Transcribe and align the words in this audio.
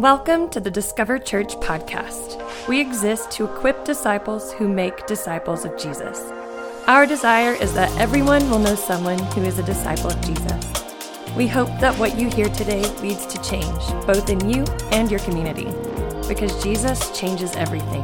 Welcome 0.00 0.48
to 0.52 0.60
the 0.60 0.70
Discover 0.70 1.18
Church 1.18 1.56
podcast. 1.56 2.40
We 2.66 2.80
exist 2.80 3.30
to 3.32 3.44
equip 3.44 3.84
disciples 3.84 4.50
who 4.50 4.66
make 4.66 5.06
disciples 5.06 5.66
of 5.66 5.76
Jesus. 5.76 6.18
Our 6.86 7.04
desire 7.04 7.52
is 7.52 7.74
that 7.74 7.94
everyone 8.00 8.48
will 8.48 8.60
know 8.60 8.76
someone 8.76 9.18
who 9.18 9.42
is 9.42 9.58
a 9.58 9.62
disciple 9.62 10.10
of 10.10 10.18
Jesus. 10.22 11.36
We 11.36 11.46
hope 11.46 11.68
that 11.80 11.94
what 11.98 12.18
you 12.18 12.30
hear 12.30 12.48
today 12.48 12.80
leads 13.02 13.26
to 13.26 13.42
change, 13.42 13.66
both 14.06 14.30
in 14.30 14.48
you 14.48 14.64
and 14.90 15.10
your 15.10 15.20
community, 15.20 15.66
because 16.26 16.62
Jesus 16.62 17.10
changes 17.10 17.54
everything. 17.56 18.02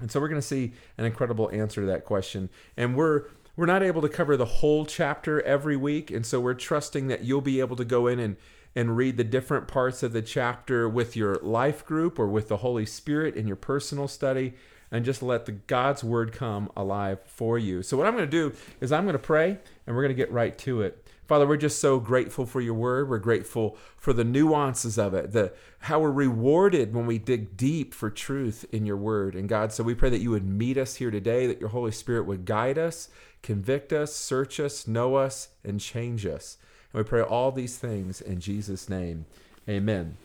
And 0.00 0.10
so 0.10 0.18
we're 0.18 0.28
going 0.28 0.40
to 0.40 0.46
see 0.46 0.72
an 0.98 1.04
incredible 1.04 1.48
answer 1.52 1.82
to 1.82 1.86
that 1.86 2.04
question, 2.04 2.50
and 2.76 2.96
we're 2.96 3.26
we're 3.56 3.66
not 3.66 3.82
able 3.82 4.02
to 4.02 4.08
cover 4.08 4.36
the 4.36 4.44
whole 4.44 4.84
chapter 4.86 5.40
every 5.42 5.76
week, 5.76 6.10
and 6.10 6.26
so 6.26 6.40
we're 6.40 6.54
trusting 6.54 7.08
that 7.08 7.24
you'll 7.24 7.40
be 7.40 7.60
able 7.60 7.76
to 7.76 7.84
go 7.84 8.06
in 8.06 8.18
and 8.18 8.36
and 8.76 8.96
read 8.96 9.16
the 9.16 9.24
different 9.24 9.68
parts 9.68 10.02
of 10.02 10.12
the 10.12 10.22
chapter 10.22 10.88
with 10.88 11.14
your 11.14 11.36
life 11.36 11.86
group 11.86 12.18
or 12.18 12.26
with 12.26 12.48
the 12.48 12.56
Holy 12.56 12.84
Spirit 12.84 13.36
in 13.36 13.46
your 13.46 13.56
personal 13.56 14.08
study 14.08 14.54
and 14.90 15.04
just 15.04 15.22
let 15.22 15.46
the 15.46 15.52
God's 15.52 16.02
word 16.02 16.32
come 16.32 16.70
alive 16.76 17.20
for 17.26 17.58
you. 17.58 17.82
So 17.82 17.96
what 17.96 18.06
I'm 18.06 18.14
going 18.14 18.28
to 18.28 18.30
do 18.30 18.54
is 18.80 18.92
I'm 18.92 19.04
going 19.04 19.14
to 19.14 19.18
pray 19.18 19.58
and 19.86 19.94
we're 19.94 20.02
going 20.02 20.14
to 20.14 20.20
get 20.20 20.32
right 20.32 20.56
to 20.58 20.82
it. 20.82 21.03
Father, 21.26 21.46
we're 21.46 21.56
just 21.56 21.78
so 21.78 21.98
grateful 21.98 22.44
for 22.44 22.60
your 22.60 22.74
word. 22.74 23.08
We're 23.08 23.18
grateful 23.18 23.76
for 23.96 24.12
the 24.12 24.24
nuances 24.24 24.98
of 24.98 25.14
it, 25.14 25.32
the 25.32 25.52
how 25.80 26.00
we're 26.00 26.12
rewarded 26.12 26.94
when 26.94 27.06
we 27.06 27.18
dig 27.18 27.56
deep 27.56 27.94
for 27.94 28.10
truth 28.10 28.64
in 28.72 28.84
your 28.84 28.96
word. 28.96 29.34
And 29.34 29.48
God, 29.48 29.72
so 29.72 29.82
we 29.82 29.94
pray 29.94 30.10
that 30.10 30.20
you 30.20 30.30
would 30.30 30.46
meet 30.46 30.76
us 30.76 30.96
here 30.96 31.10
today, 31.10 31.46
that 31.46 31.60
your 31.60 31.70
Holy 31.70 31.92
Spirit 31.92 32.26
would 32.26 32.44
guide 32.44 32.78
us, 32.78 33.08
convict 33.42 33.92
us, 33.92 34.14
search 34.14 34.60
us, 34.60 34.86
know 34.86 35.14
us, 35.14 35.48
and 35.64 35.80
change 35.80 36.26
us. 36.26 36.58
And 36.92 37.02
we 37.02 37.08
pray 37.08 37.22
all 37.22 37.50
these 37.52 37.78
things 37.78 38.20
in 38.20 38.40
Jesus' 38.40 38.88
name. 38.88 39.24
Amen. 39.68 40.16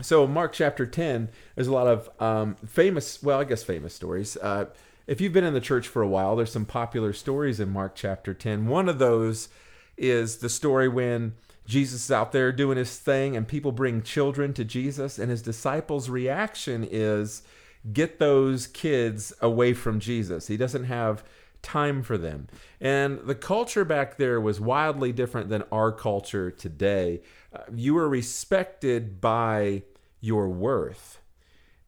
So, 0.00 0.26
Mark 0.26 0.52
chapter 0.52 0.86
10, 0.86 1.28
there's 1.54 1.68
a 1.68 1.72
lot 1.72 1.86
of 1.86 2.10
um, 2.20 2.56
famous, 2.66 3.22
well, 3.22 3.40
I 3.40 3.44
guess 3.44 3.62
famous 3.62 3.94
stories. 3.94 4.36
Uh, 4.36 4.66
if 5.06 5.20
you've 5.20 5.32
been 5.32 5.44
in 5.44 5.54
the 5.54 5.60
church 5.60 5.88
for 5.88 6.02
a 6.02 6.08
while, 6.08 6.36
there's 6.36 6.52
some 6.52 6.64
popular 6.64 7.12
stories 7.12 7.60
in 7.60 7.70
Mark 7.70 7.94
chapter 7.94 8.34
10. 8.34 8.66
One 8.66 8.88
of 8.88 8.98
those 8.98 9.48
is 9.96 10.38
the 10.38 10.48
story 10.48 10.88
when 10.88 11.34
Jesus 11.66 12.04
is 12.04 12.10
out 12.10 12.32
there 12.32 12.52
doing 12.52 12.76
his 12.76 12.98
thing 12.98 13.36
and 13.36 13.46
people 13.46 13.72
bring 13.72 14.02
children 14.02 14.52
to 14.54 14.64
Jesus, 14.64 15.18
and 15.18 15.30
his 15.30 15.42
disciples' 15.42 16.08
reaction 16.08 16.86
is, 16.90 17.42
Get 17.92 18.20
those 18.20 18.68
kids 18.68 19.32
away 19.40 19.74
from 19.74 19.98
Jesus. 19.98 20.46
He 20.46 20.56
doesn't 20.56 20.84
have 20.84 21.24
time 21.62 22.02
for 22.02 22.16
them. 22.16 22.48
And 22.80 23.20
the 23.20 23.34
culture 23.34 23.84
back 23.84 24.18
there 24.18 24.40
was 24.40 24.60
wildly 24.60 25.12
different 25.12 25.48
than 25.48 25.64
our 25.72 25.90
culture 25.90 26.50
today. 26.50 27.22
Uh, 27.52 27.62
you 27.74 27.94
were 27.94 28.08
respected 28.08 29.20
by 29.20 29.82
your 30.20 30.48
worth. 30.48 31.18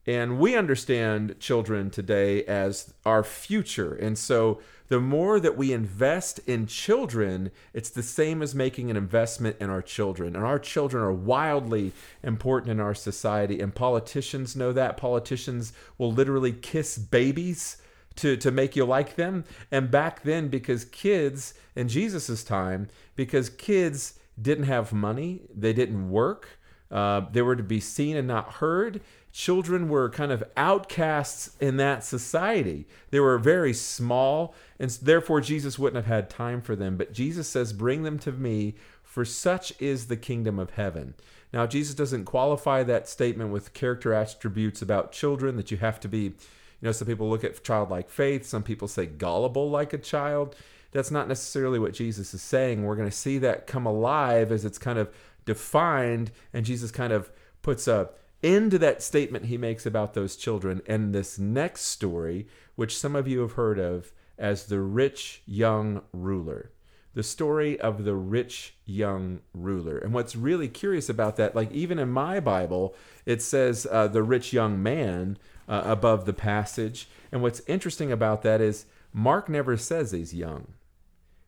And 0.07 0.39
we 0.39 0.57
understand 0.57 1.37
children 1.41 1.91
today 1.91 2.45
as 2.45 2.93
our 3.07 3.25
future. 3.25 3.95
And 3.95 4.19
so 4.19 4.61
the 4.95 5.01
more 5.01 5.41
that 5.41 5.57
we 5.57 5.73
invest 5.73 6.39
in 6.47 6.69
children, 6.69 7.51
it's 7.73 7.91
the 7.91 8.01
same 8.01 8.41
as 8.43 8.55
making 8.55 8.93
an 8.93 8.97
investment 8.97 9.57
in 9.59 9.69
our 9.69 9.83
children. 9.83 10.37
And 10.37 10.45
our 10.45 10.61
children 10.61 11.03
are 11.03 11.13
wildly 11.13 11.91
important 12.23 12.71
in 12.71 12.79
our 12.79 12.95
society. 12.95 13.59
And 13.59 13.75
politicians 13.75 14.55
know 14.55 14.73
that. 14.73 14.97
Politicians 14.97 15.73
will 15.99 16.13
literally 16.13 16.53
kiss 16.53 16.97
babies 16.97 17.79
to, 18.15 18.37
to 18.37 18.53
make 18.53 18.77
you 18.77 18.85
like 18.85 19.17
them. 19.17 19.43
And 19.73 19.91
back 19.91 20.23
then, 20.23 20.47
because 20.47 20.85
kids, 20.85 21.55
in 21.75 21.89
Jesus' 21.89 22.45
time, 22.45 22.87
because 23.17 23.51
kids 23.51 24.21
didn't 24.41 24.67
have 24.67 24.93
money, 24.93 25.41
they 25.53 25.73
didn't 25.73 26.09
work, 26.09 26.51
uh, 26.89 27.23
they 27.33 27.43
were 27.43 27.57
to 27.57 27.65
be 27.65 27.81
seen 27.81 28.17
and 28.17 28.29
not 28.29 28.53
heard. 28.55 29.01
Children 29.35 29.89
were 29.89 30.09
kind 30.11 30.31
of 30.31 30.45
outcasts 30.57 31.57
in 31.59 31.77
that 31.79 32.05
society. 32.05 32.87
They 33.11 33.19
were 33.19 33.37
very 33.37 33.75
small, 33.75 34.55
and 34.79 34.89
therefore 34.91 35.41
Jesus 35.41 35.77
wouldn't 35.77 35.97
have 35.97 36.15
had 36.15 36.31
time 36.31 36.63
for 36.63 36.77
them. 36.77 36.97
But 36.97 37.13
Jesus 37.13 37.49
says, 37.49 37.73
Bring 37.73 38.05
them 38.05 38.17
to 38.21 38.31
me 38.31 38.77
for 39.03 39.25
such 39.25 39.73
is 39.81 40.07
the 40.07 40.17
kingdom 40.17 40.61
of 40.61 40.71
heaven. 40.71 41.15
Now, 41.53 41.67
Jesus 41.67 41.97
doesn't 41.97 42.27
qualify 42.27 42.85
that 42.85 43.09
statement 43.09 43.51
with 43.51 43.75
character 43.75 44.15
attributes 44.15 44.81
about 44.83 45.11
children 45.11 45.57
that 45.57 45.73
you 45.73 45.79
have 45.79 45.99
to 46.01 46.09
be, 46.09 46.19
you 46.19 46.35
know, 46.83 46.93
some 46.93 47.09
people 47.09 47.29
look 47.29 47.43
at 47.43 47.65
childlike 47.65 48.11
faith, 48.11 48.47
some 48.47 48.63
people 48.63 48.87
say 48.87 49.07
gullible 49.07 49.69
like 49.69 49.93
a 49.93 49.99
child. 49.99 50.55
That's 50.93 51.11
not 51.11 51.27
necessarily 51.27 51.81
what 51.81 51.93
Jesus 51.93 52.35
is 52.35 52.43
saying. 52.43 52.85
We're 52.85 52.95
going 52.95 53.11
to 53.11 53.17
see 53.17 53.39
that 53.39 53.67
come 53.67 53.85
alive 53.85 54.53
as 54.53 54.65
it's 54.65 54.79
kind 54.79 55.01
of 55.01 55.13
defined, 55.45 56.31
and 56.53 56.65
Jesus 56.65 56.93
kind 56.93 57.13
of 57.13 57.33
puts 57.63 57.89
a 57.89 58.11
into 58.45 58.79
that 58.79 59.03
statement 59.03 59.47
he 59.47 59.57
makes 59.57 59.87
about 59.87 60.13
those 60.13 60.37
children 60.37 60.83
and 60.87 61.15
this 61.15 61.39
next 61.39 61.83
story, 61.87 62.47
which 62.77 62.97
some 62.97 63.17
of 63.17 63.27
you 63.27 63.41
have 63.41 63.53
heard 63.53 63.79
of 63.79 64.13
as 64.39 64.67
the 64.67 64.81
rich 64.81 65.43
young 65.47 66.03
ruler. 66.13 66.71
The 67.15 67.23
story 67.23 67.81
of 67.81 68.05
the 68.05 68.15
rich 68.15 68.75
young 68.85 69.41
ruler. 69.55 69.97
And 69.97 70.13
what's 70.13 70.37
really 70.37 70.69
curious 70.69 71.09
about 71.09 71.37
that, 71.37 71.57
like 71.57 71.73
even 71.73 71.99
in 71.99 72.11
my 72.11 72.39
Bible, 72.39 72.95
it 73.25 73.41
says 73.41 73.87
uh, 73.91 74.09
the 74.09 74.23
rich 74.23 74.53
young 74.53 74.83
man 74.83 75.39
uh, 75.67 75.83
above 75.87 76.27
the 76.27 76.33
passage. 76.35 77.09
And 77.33 77.41
what's 77.41 77.63
interesting 77.67 78.13
about 78.13 78.43
that 78.43 78.61
is 78.61 78.85
Mark 79.13 79.49
never 79.49 79.77
says 79.79 80.11
he's 80.11 80.35
young. 80.35 80.75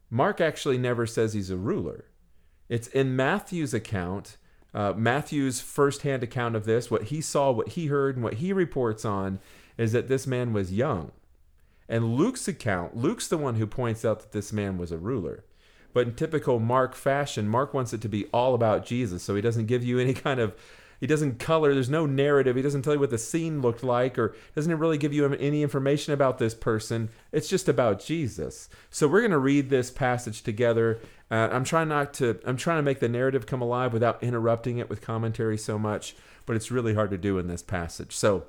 Mark 0.08 0.40
actually 0.40 0.78
never 0.78 1.04
says 1.04 1.34
he's 1.34 1.50
a 1.50 1.56
ruler. 1.56 2.06
It's 2.68 2.88
in 2.88 3.16
Matthew's 3.16 3.74
account 3.74 4.38
uh, 4.76 4.92
Matthew's 4.94 5.58
firsthand 5.58 6.22
account 6.22 6.54
of 6.54 6.66
this, 6.66 6.90
what 6.90 7.04
he 7.04 7.22
saw, 7.22 7.50
what 7.50 7.70
he 7.70 7.86
heard, 7.86 8.14
and 8.14 8.22
what 8.22 8.34
he 8.34 8.52
reports 8.52 9.06
on, 9.06 9.40
is 9.78 9.92
that 9.92 10.06
this 10.06 10.26
man 10.26 10.52
was 10.52 10.70
young. 10.70 11.12
And 11.88 12.14
Luke's 12.16 12.46
account, 12.46 12.94
Luke's 12.94 13.26
the 13.26 13.38
one 13.38 13.54
who 13.54 13.66
points 13.66 14.04
out 14.04 14.20
that 14.20 14.32
this 14.32 14.52
man 14.52 14.76
was 14.76 14.92
a 14.92 14.98
ruler. 14.98 15.44
But 15.94 16.08
in 16.08 16.14
typical 16.14 16.60
Mark 16.60 16.94
fashion, 16.94 17.48
Mark 17.48 17.72
wants 17.72 17.94
it 17.94 18.02
to 18.02 18.08
be 18.08 18.26
all 18.26 18.54
about 18.54 18.84
Jesus. 18.84 19.22
So 19.22 19.34
he 19.34 19.40
doesn't 19.40 19.64
give 19.64 19.82
you 19.82 19.98
any 19.98 20.12
kind 20.28 20.40
of 20.40 20.54
he 21.00 21.06
doesn't 21.06 21.38
color 21.38 21.72
there's 21.74 21.90
no 21.90 22.06
narrative 22.06 22.56
he 22.56 22.62
doesn't 22.62 22.82
tell 22.82 22.94
you 22.94 23.00
what 23.00 23.10
the 23.10 23.18
scene 23.18 23.60
looked 23.60 23.82
like 23.82 24.18
or 24.18 24.34
doesn't 24.54 24.72
it 24.72 24.76
really 24.76 24.98
give 24.98 25.12
you 25.12 25.32
any 25.34 25.62
information 25.62 26.12
about 26.12 26.38
this 26.38 26.54
person. 26.54 27.08
It's 27.32 27.48
just 27.48 27.68
about 27.68 28.04
jesus. 28.04 28.68
So 28.90 29.08
we're 29.08 29.20
going 29.20 29.30
to 29.30 29.38
read 29.38 29.70
this 29.70 29.90
passage 29.90 30.42
together. 30.42 31.00
Uh, 31.30 31.48
i'm 31.52 31.64
trying 31.64 31.88
not 31.88 32.14
to 32.14 32.38
i'm 32.44 32.56
trying 32.56 32.78
to 32.78 32.82
make 32.82 33.00
the 33.00 33.08
narrative 33.08 33.46
come 33.46 33.60
alive 33.60 33.92
without 33.92 34.22
interrupting 34.22 34.78
it 34.78 34.88
with 34.88 35.00
commentary 35.00 35.58
so 35.58 35.78
much 35.78 36.14
but 36.46 36.54
it's 36.54 36.70
really 36.70 36.94
hard 36.94 37.10
to 37.10 37.18
do 37.18 37.38
in 37.38 37.48
this 37.48 37.62
passage. 37.62 38.14
So 38.14 38.44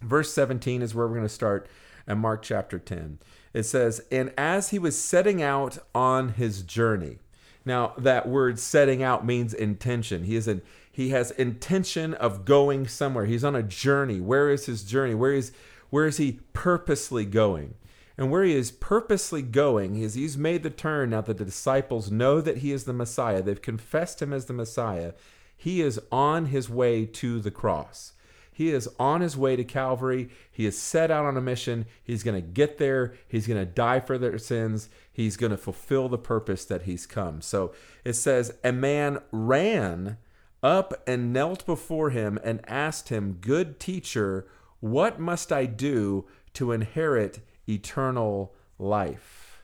verse 0.00 0.32
17 0.32 0.80
is 0.80 0.94
where 0.94 1.06
we're 1.06 1.14
going 1.14 1.26
to 1.26 1.28
start 1.28 1.68
in 2.06 2.18
mark 2.18 2.42
chapter 2.42 2.78
10 2.78 3.18
it 3.54 3.62
says 3.62 4.02
and 4.10 4.32
as 4.36 4.70
he 4.70 4.78
was 4.78 4.98
setting 4.98 5.42
out 5.42 5.78
on 5.94 6.30
his 6.30 6.62
journey 6.62 7.18
now 7.64 7.94
that 7.98 8.28
word 8.28 8.58
setting 8.58 9.02
out 9.02 9.24
means 9.24 9.54
intention. 9.54 10.24
He 10.24 10.36
is 10.36 10.46
in 10.46 10.62
he 10.94 11.08
has 11.08 11.32
intention 11.32 12.14
of 12.14 12.44
going 12.44 12.86
somewhere. 12.86 13.24
He's 13.24 13.42
on 13.42 13.56
a 13.56 13.64
journey. 13.64 14.20
Where 14.20 14.48
is 14.48 14.66
his 14.66 14.84
journey? 14.84 15.12
Where 15.12 15.32
is 15.32 15.50
where 15.90 16.06
is 16.06 16.18
he 16.18 16.38
purposely 16.52 17.24
going? 17.24 17.74
And 18.16 18.30
where 18.30 18.44
he 18.44 18.54
is 18.54 18.70
purposely 18.70 19.42
going 19.42 19.96
is 19.96 20.14
he's 20.14 20.38
made 20.38 20.62
the 20.62 20.70
turn 20.70 21.10
now 21.10 21.22
that 21.22 21.38
the 21.38 21.44
disciples 21.44 22.12
know 22.12 22.40
that 22.40 22.58
he 22.58 22.70
is 22.70 22.84
the 22.84 22.92
Messiah. 22.92 23.42
They've 23.42 23.60
confessed 23.60 24.22
him 24.22 24.32
as 24.32 24.44
the 24.44 24.52
Messiah. 24.52 25.14
He 25.56 25.80
is 25.80 26.00
on 26.12 26.46
his 26.46 26.70
way 26.70 27.06
to 27.06 27.40
the 27.40 27.50
cross. 27.50 28.12
He 28.52 28.70
is 28.70 28.88
on 29.00 29.20
his 29.20 29.36
way 29.36 29.56
to 29.56 29.64
Calvary. 29.64 30.30
He 30.48 30.64
is 30.64 30.78
set 30.78 31.10
out 31.10 31.26
on 31.26 31.36
a 31.36 31.40
mission. 31.40 31.86
He's 32.04 32.22
going 32.22 32.40
to 32.40 32.48
get 32.48 32.78
there. 32.78 33.14
He's 33.26 33.48
going 33.48 33.58
to 33.58 33.66
die 33.66 33.98
for 33.98 34.16
their 34.16 34.38
sins. 34.38 34.88
He's 35.12 35.36
going 35.36 35.50
to 35.50 35.58
fulfill 35.58 36.08
the 36.08 36.18
purpose 36.18 36.64
that 36.66 36.82
he's 36.82 37.04
come. 37.04 37.40
So 37.40 37.74
it 38.04 38.12
says, 38.12 38.54
A 38.62 38.70
man 38.70 39.18
ran 39.32 40.18
up 40.64 40.94
and 41.06 41.32
knelt 41.32 41.64
before 41.66 42.10
him 42.10 42.38
and 42.42 42.60
asked 42.66 43.10
him, 43.10 43.38
Good 43.40 43.78
teacher, 43.78 44.48
what 44.80 45.20
must 45.20 45.52
I 45.52 45.66
do 45.66 46.24
to 46.54 46.72
inherit 46.72 47.40
eternal 47.68 48.54
life? 48.78 49.62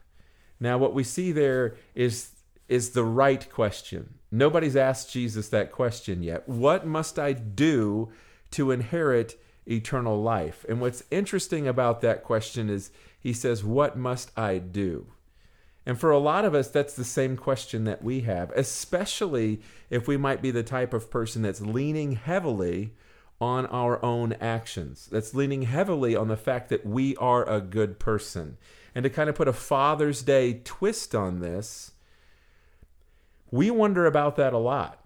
Now, 0.60 0.76
what 0.76 0.94
we 0.94 1.02
see 1.02 1.32
there 1.32 1.76
is, 1.94 2.30
is 2.68 2.90
the 2.90 3.04
right 3.04 3.50
question. 3.50 4.14
Nobody's 4.30 4.76
asked 4.76 5.10
Jesus 5.10 5.48
that 5.48 5.72
question 5.72 6.22
yet. 6.22 6.46
What 6.46 6.86
must 6.86 7.18
I 7.18 7.32
do 7.32 8.12
to 8.52 8.70
inherit 8.70 9.40
eternal 9.66 10.22
life? 10.22 10.66
And 10.68 10.80
what's 10.80 11.02
interesting 11.10 11.66
about 11.66 12.02
that 12.02 12.22
question 12.22 12.68
is 12.68 12.90
he 13.18 13.32
says, 13.32 13.64
What 13.64 13.96
must 13.96 14.38
I 14.38 14.58
do? 14.58 15.06
And 15.86 15.98
for 15.98 16.10
a 16.10 16.18
lot 16.18 16.44
of 16.44 16.54
us, 16.54 16.68
that's 16.68 16.94
the 16.94 17.04
same 17.04 17.36
question 17.36 17.84
that 17.84 18.04
we 18.04 18.20
have, 18.20 18.50
especially 18.50 19.60
if 19.88 20.06
we 20.06 20.16
might 20.16 20.42
be 20.42 20.50
the 20.50 20.62
type 20.62 20.92
of 20.92 21.10
person 21.10 21.42
that's 21.42 21.60
leaning 21.60 22.12
heavily 22.12 22.94
on 23.40 23.64
our 23.66 24.04
own 24.04 24.34
actions, 24.34 25.08
that's 25.10 25.34
leaning 25.34 25.62
heavily 25.62 26.14
on 26.14 26.28
the 26.28 26.36
fact 26.36 26.68
that 26.68 26.84
we 26.84 27.16
are 27.16 27.48
a 27.48 27.60
good 27.60 27.98
person. 27.98 28.58
And 28.94 29.04
to 29.04 29.10
kind 29.10 29.30
of 29.30 29.36
put 29.36 29.48
a 29.48 29.52
Father's 29.52 30.22
Day 30.22 30.60
twist 30.64 31.14
on 31.14 31.40
this, 31.40 31.92
we 33.50 33.70
wonder 33.70 34.04
about 34.04 34.36
that 34.36 34.52
a 34.52 34.58
lot. 34.58 35.02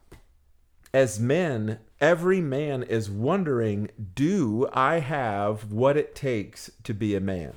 As 0.92 1.20
men, 1.20 1.78
every 2.00 2.40
man 2.40 2.82
is 2.82 3.10
wondering 3.10 3.90
do 4.14 4.68
I 4.72 4.98
have 4.98 5.72
what 5.72 5.96
it 5.96 6.14
takes 6.14 6.70
to 6.82 6.92
be 6.92 7.14
a 7.14 7.20
man? 7.20 7.54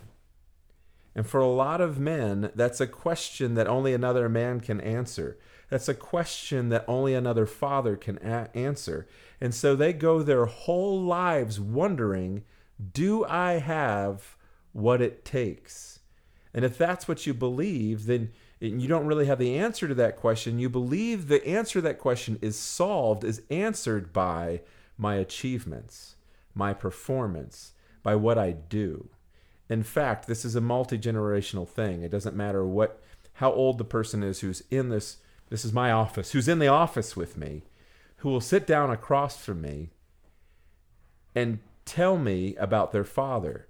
And 1.17 1.25
for 1.25 1.39
a 1.39 1.47
lot 1.47 1.81
of 1.81 1.99
men, 1.99 2.51
that's 2.53 2.79
a 2.79 2.85
question 2.85 3.55
that 3.55 3.65
only 3.65 3.91
another 3.91 4.29
man 4.29 4.59
can 4.59 4.79
answer. 4.79 5.39
That's 5.67 5.89
a 5.89 5.95
question 5.95 6.69
that 6.69 6.85
only 6.87 7.15
another 7.15 7.47
father 7.47 7.95
can 7.95 8.19
a- 8.19 8.55
answer. 8.55 9.07
And 9.41 9.51
so 9.51 9.75
they 9.75 9.93
go 9.93 10.21
their 10.21 10.45
whole 10.45 11.01
lives 11.01 11.59
wondering 11.59 12.43
do 12.93 13.25
I 13.25 13.53
have 13.53 14.37
what 14.73 15.01
it 15.01 15.25
takes? 15.25 16.01
And 16.53 16.63
if 16.63 16.77
that's 16.77 17.07
what 17.07 17.25
you 17.25 17.33
believe, 17.33 18.05
then 18.05 18.31
you 18.59 18.87
don't 18.87 19.07
really 19.07 19.25
have 19.25 19.39
the 19.39 19.57
answer 19.57 19.87
to 19.87 19.95
that 19.95 20.17
question. 20.17 20.59
You 20.59 20.69
believe 20.69 21.29
the 21.29 21.45
answer 21.47 21.79
to 21.79 21.81
that 21.81 21.97
question 21.97 22.37
is 22.43 22.55
solved, 22.55 23.23
is 23.23 23.41
answered 23.49 24.13
by 24.13 24.61
my 24.99 25.15
achievements, 25.15 26.15
my 26.53 26.75
performance, 26.75 27.73
by 28.03 28.13
what 28.13 28.37
I 28.37 28.51
do. 28.51 29.09
In 29.69 29.83
fact, 29.83 30.27
this 30.27 30.45
is 30.45 30.55
a 30.55 30.61
multi 30.61 30.97
generational 30.97 31.67
thing. 31.67 32.01
It 32.01 32.11
doesn't 32.11 32.35
matter 32.35 32.65
what 32.65 33.01
how 33.33 33.51
old 33.51 33.77
the 33.77 33.83
person 33.83 34.23
is 34.23 34.39
who's 34.39 34.63
in 34.71 34.89
this 34.89 35.17
this 35.49 35.63
is 35.63 35.73
my 35.73 35.91
office, 35.91 36.31
who's 36.31 36.47
in 36.47 36.59
the 36.59 36.67
office 36.67 37.15
with 37.15 37.37
me, 37.37 37.63
who 38.17 38.29
will 38.29 38.41
sit 38.41 38.67
down 38.67 38.89
across 38.89 39.37
from 39.43 39.61
me 39.61 39.89
and 41.33 41.59
tell 41.85 42.17
me 42.17 42.55
about 42.57 42.91
their 42.91 43.03
father. 43.03 43.67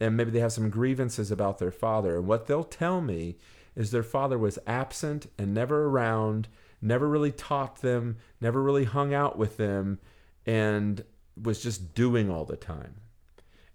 And 0.00 0.16
maybe 0.16 0.30
they 0.30 0.40
have 0.40 0.52
some 0.52 0.70
grievances 0.70 1.30
about 1.30 1.58
their 1.58 1.70
father. 1.70 2.16
And 2.16 2.26
what 2.26 2.46
they'll 2.46 2.64
tell 2.64 3.00
me 3.00 3.36
is 3.76 3.90
their 3.90 4.02
father 4.02 4.36
was 4.36 4.58
absent 4.66 5.30
and 5.38 5.54
never 5.54 5.86
around, 5.86 6.48
never 6.80 7.08
really 7.08 7.30
taught 7.30 7.82
them, 7.82 8.16
never 8.40 8.60
really 8.62 8.84
hung 8.84 9.14
out 9.14 9.38
with 9.38 9.58
them, 9.58 10.00
and 10.44 11.04
was 11.40 11.62
just 11.62 11.94
doing 11.94 12.30
all 12.30 12.44
the 12.44 12.56
time. 12.56 12.94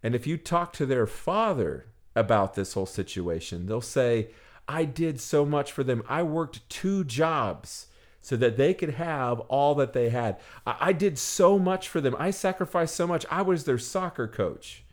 And 0.04 0.16
if 0.16 0.27
you 0.27 0.38
talk 0.38 0.74
to 0.74 0.86
their 0.86 1.08
father 1.08 1.88
about 2.16 2.56
this 2.56 2.74
whole 2.74 2.86
situation, 2.86 3.66
they'll 3.66 3.82
say, 3.82 4.30
I 4.68 4.86
did 4.86 5.20
so 5.20 5.46
much 5.46 5.72
for 5.72 5.84
them. 5.84 6.04
I 6.08 6.24
worked 6.24 6.70
two 6.70 7.04
jobs 7.04 7.88
so 8.22 8.36
that 8.36 8.58
they 8.58 8.74
could 8.74 8.96
have 8.96 9.39
all 9.42 9.74
that 9.75 9.94
they 9.94 10.10
had. 10.10 10.38
I, 10.66 10.92
did 10.92 11.18
so 11.18 11.58
much 11.58 11.88
for 11.88 12.01
them. 12.01 12.16
I 12.20 12.32
sacrificed 12.32 12.96
so 12.96 13.08
much. 13.08 13.25
I 13.32 13.42
was 13.42 13.63
their 13.63 13.77
soccer 13.77 14.27
coach, 14.27 14.84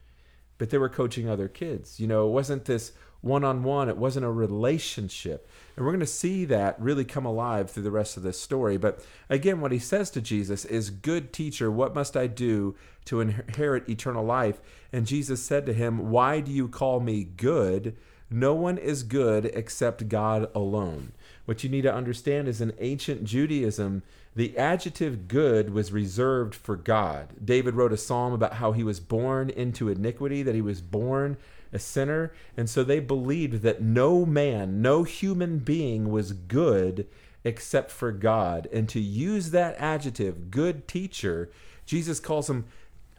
but 0.56 0.70
they 0.70 0.78
were 0.78 0.88
coaching 0.88 1.28
other 1.28 1.48
kids. 1.48 1.98
You 1.98 2.06
know, 2.06 2.28
it 2.28 2.30
wasn't 2.30 2.66
this 2.66 2.92
one 3.24 3.42
on 3.42 3.62
one. 3.62 3.88
It 3.88 3.96
wasn't 3.96 4.26
a 4.26 4.30
relationship. 4.30 5.48
And 5.76 5.84
we're 5.84 5.92
going 5.92 6.00
to 6.00 6.06
see 6.06 6.44
that 6.44 6.80
really 6.80 7.04
come 7.04 7.24
alive 7.24 7.70
through 7.70 7.82
the 7.82 7.90
rest 7.90 8.16
of 8.16 8.22
this 8.22 8.40
story. 8.40 8.76
But 8.76 9.04
again, 9.28 9.60
what 9.60 9.72
he 9.72 9.78
says 9.78 10.10
to 10.10 10.20
Jesus 10.20 10.64
is, 10.64 10.90
Good 10.90 11.32
teacher, 11.32 11.70
what 11.70 11.94
must 11.94 12.16
I 12.16 12.26
do 12.26 12.76
to 13.06 13.20
inherit 13.20 13.88
eternal 13.88 14.24
life? 14.24 14.60
And 14.92 15.06
Jesus 15.06 15.42
said 15.42 15.66
to 15.66 15.72
him, 15.72 16.10
Why 16.10 16.40
do 16.40 16.52
you 16.52 16.68
call 16.68 17.00
me 17.00 17.24
good? 17.24 17.96
No 18.30 18.54
one 18.54 18.78
is 18.78 19.02
good 19.02 19.46
except 19.46 20.08
God 20.08 20.50
alone. 20.54 21.12
What 21.44 21.62
you 21.62 21.70
need 21.70 21.82
to 21.82 21.94
understand 21.94 22.48
is 22.48 22.60
in 22.60 22.72
ancient 22.78 23.24
Judaism, 23.24 24.02
the 24.34 24.56
adjective 24.58 25.28
good 25.28 25.72
was 25.72 25.92
reserved 25.92 26.54
for 26.54 26.76
God. 26.76 27.28
David 27.44 27.74
wrote 27.74 27.92
a 27.92 27.96
psalm 27.96 28.32
about 28.32 28.54
how 28.54 28.72
he 28.72 28.82
was 28.82 28.98
born 28.98 29.50
into 29.50 29.88
iniquity, 29.88 30.42
that 30.42 30.54
he 30.54 30.62
was 30.62 30.80
born 30.80 31.36
a 31.74 31.78
sinner. 31.78 32.32
And 32.56 32.70
so 32.70 32.82
they 32.84 33.00
believed 33.00 33.62
that 33.62 33.82
no 33.82 34.24
man, 34.24 34.80
no 34.80 35.02
human 35.02 35.58
being 35.58 36.10
was 36.10 36.32
good 36.32 37.06
except 37.42 37.90
for 37.90 38.12
God. 38.12 38.68
And 38.72 38.88
to 38.88 39.00
use 39.00 39.50
that 39.50 39.76
adjective, 39.78 40.50
good 40.50 40.88
teacher, 40.88 41.50
Jesus 41.84 42.20
calls 42.20 42.48
him 42.48 42.64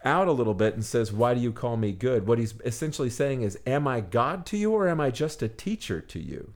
out 0.04 0.28
a 0.28 0.32
little 0.32 0.54
bit 0.54 0.74
and 0.74 0.84
says, 0.84 1.12
Why 1.12 1.34
do 1.34 1.40
you 1.40 1.52
call 1.52 1.76
me 1.76 1.92
good? 1.92 2.26
What 2.26 2.38
he's 2.38 2.54
essentially 2.64 3.10
saying 3.10 3.42
is, 3.42 3.58
Am 3.66 3.86
I 3.86 4.00
God 4.00 4.46
to 4.46 4.56
you 4.56 4.72
or 4.72 4.88
am 4.88 5.00
I 5.00 5.10
just 5.10 5.42
a 5.42 5.48
teacher 5.48 6.00
to 6.00 6.18
you? 6.18 6.52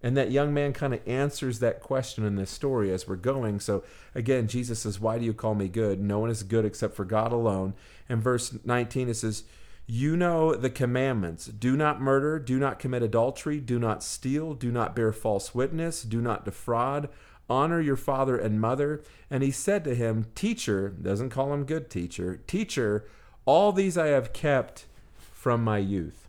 And 0.00 0.16
that 0.16 0.30
young 0.30 0.54
man 0.54 0.72
kind 0.72 0.94
of 0.94 1.06
answers 1.08 1.58
that 1.58 1.80
question 1.80 2.24
in 2.24 2.36
this 2.36 2.50
story 2.50 2.92
as 2.92 3.08
we're 3.08 3.16
going. 3.16 3.58
So 3.58 3.82
again, 4.14 4.46
Jesus 4.46 4.80
says, 4.80 5.00
Why 5.00 5.18
do 5.18 5.24
you 5.24 5.34
call 5.34 5.54
me 5.54 5.68
good? 5.68 6.00
No 6.00 6.20
one 6.20 6.30
is 6.30 6.42
good 6.42 6.64
except 6.64 6.94
for 6.94 7.04
God 7.04 7.32
alone. 7.32 7.74
And 8.08 8.22
verse 8.22 8.56
19, 8.64 9.08
it 9.08 9.14
says, 9.14 9.44
You 9.90 10.18
know 10.18 10.54
the 10.54 10.68
commandments 10.68 11.46
do 11.46 11.74
not 11.74 11.98
murder, 11.98 12.38
do 12.38 12.58
not 12.58 12.78
commit 12.78 13.02
adultery, 13.02 13.58
do 13.58 13.78
not 13.78 14.02
steal, 14.02 14.52
do 14.52 14.70
not 14.70 14.94
bear 14.94 15.14
false 15.14 15.54
witness, 15.54 16.02
do 16.02 16.20
not 16.20 16.44
defraud, 16.44 17.08
honor 17.48 17.80
your 17.80 17.96
father 17.96 18.36
and 18.36 18.60
mother. 18.60 19.02
And 19.30 19.42
he 19.42 19.50
said 19.50 19.84
to 19.84 19.94
him, 19.94 20.26
Teacher, 20.34 20.90
doesn't 20.90 21.30
call 21.30 21.54
him 21.54 21.64
good 21.64 21.88
teacher, 21.88 22.42
teacher, 22.46 23.08
all 23.46 23.72
these 23.72 23.96
I 23.96 24.08
have 24.08 24.34
kept 24.34 24.84
from 25.16 25.64
my 25.64 25.78
youth. 25.78 26.28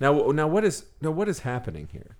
Now, 0.00 0.32
now 0.32 0.48
what 0.48 0.64
is 0.64 0.86
now 1.00 1.12
what 1.12 1.28
is 1.28 1.40
happening 1.40 1.90
here? 1.92 2.16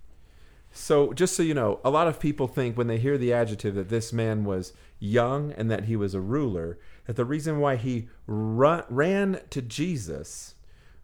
So, 0.71 1.11
just 1.11 1.35
so 1.35 1.43
you 1.43 1.53
know, 1.53 1.81
a 1.83 1.89
lot 1.89 2.07
of 2.07 2.21
people 2.21 2.47
think 2.47 2.77
when 2.77 2.87
they 2.87 2.97
hear 2.97 3.17
the 3.17 3.33
adjective 3.33 3.75
that 3.75 3.89
this 3.89 4.13
man 4.13 4.45
was 4.45 4.71
young 4.99 5.51
and 5.51 5.69
that 5.69 5.83
he 5.83 5.97
was 5.97 6.13
a 6.13 6.21
ruler, 6.21 6.79
that 7.05 7.15
the 7.15 7.25
reason 7.25 7.59
why 7.59 7.75
he 7.75 8.07
ran 8.27 9.41
to 9.49 9.61
Jesus 9.61 10.55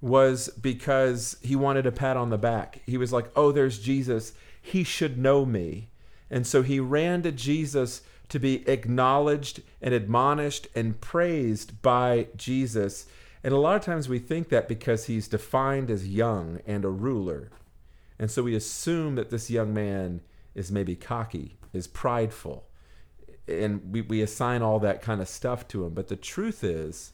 was 0.01 0.49
because 0.49 1.37
he 1.41 1.55
wanted 1.55 1.85
a 1.85 1.91
pat 1.91 2.15
on 2.15 2.29
the 2.29 2.37
back. 2.37 2.81
He 2.85 2.97
was 2.97 3.11
like, 3.11 3.29
"Oh, 3.35 3.51
there's 3.51 3.79
Jesus. 3.79 4.33
He 4.61 4.83
should 4.83 5.17
know 5.17 5.45
me." 5.45 5.89
And 6.29 6.47
so 6.47 6.61
he 6.61 6.79
ran 6.79 7.21
to 7.23 7.31
Jesus 7.31 8.01
to 8.29 8.39
be 8.39 8.67
acknowledged 8.69 9.61
and 9.81 9.93
admonished 9.93 10.67
and 10.75 11.01
praised 11.01 11.81
by 11.81 12.27
Jesus. 12.37 13.07
And 13.43 13.53
a 13.53 13.57
lot 13.57 13.75
of 13.75 13.81
times 13.81 14.07
we 14.07 14.19
think 14.19 14.49
that 14.49 14.67
because 14.67 15.05
he's 15.05 15.27
defined 15.27 15.89
as 15.89 16.07
young 16.07 16.59
and 16.65 16.85
a 16.85 16.89
ruler. 16.89 17.49
And 18.19 18.29
so 18.29 18.43
we 18.43 18.55
assume 18.55 19.15
that 19.15 19.31
this 19.31 19.49
young 19.49 19.73
man 19.73 20.21
is 20.53 20.71
maybe 20.71 20.95
cocky, 20.95 21.57
is 21.73 21.87
prideful, 21.87 22.68
and 23.49 23.91
we, 23.91 24.01
we 24.01 24.21
assign 24.21 24.61
all 24.61 24.79
that 24.79 25.01
kind 25.01 25.21
of 25.21 25.27
stuff 25.27 25.67
to 25.69 25.85
him. 25.85 25.93
But 25.93 26.07
the 26.07 26.15
truth 26.15 26.63
is 26.63 27.13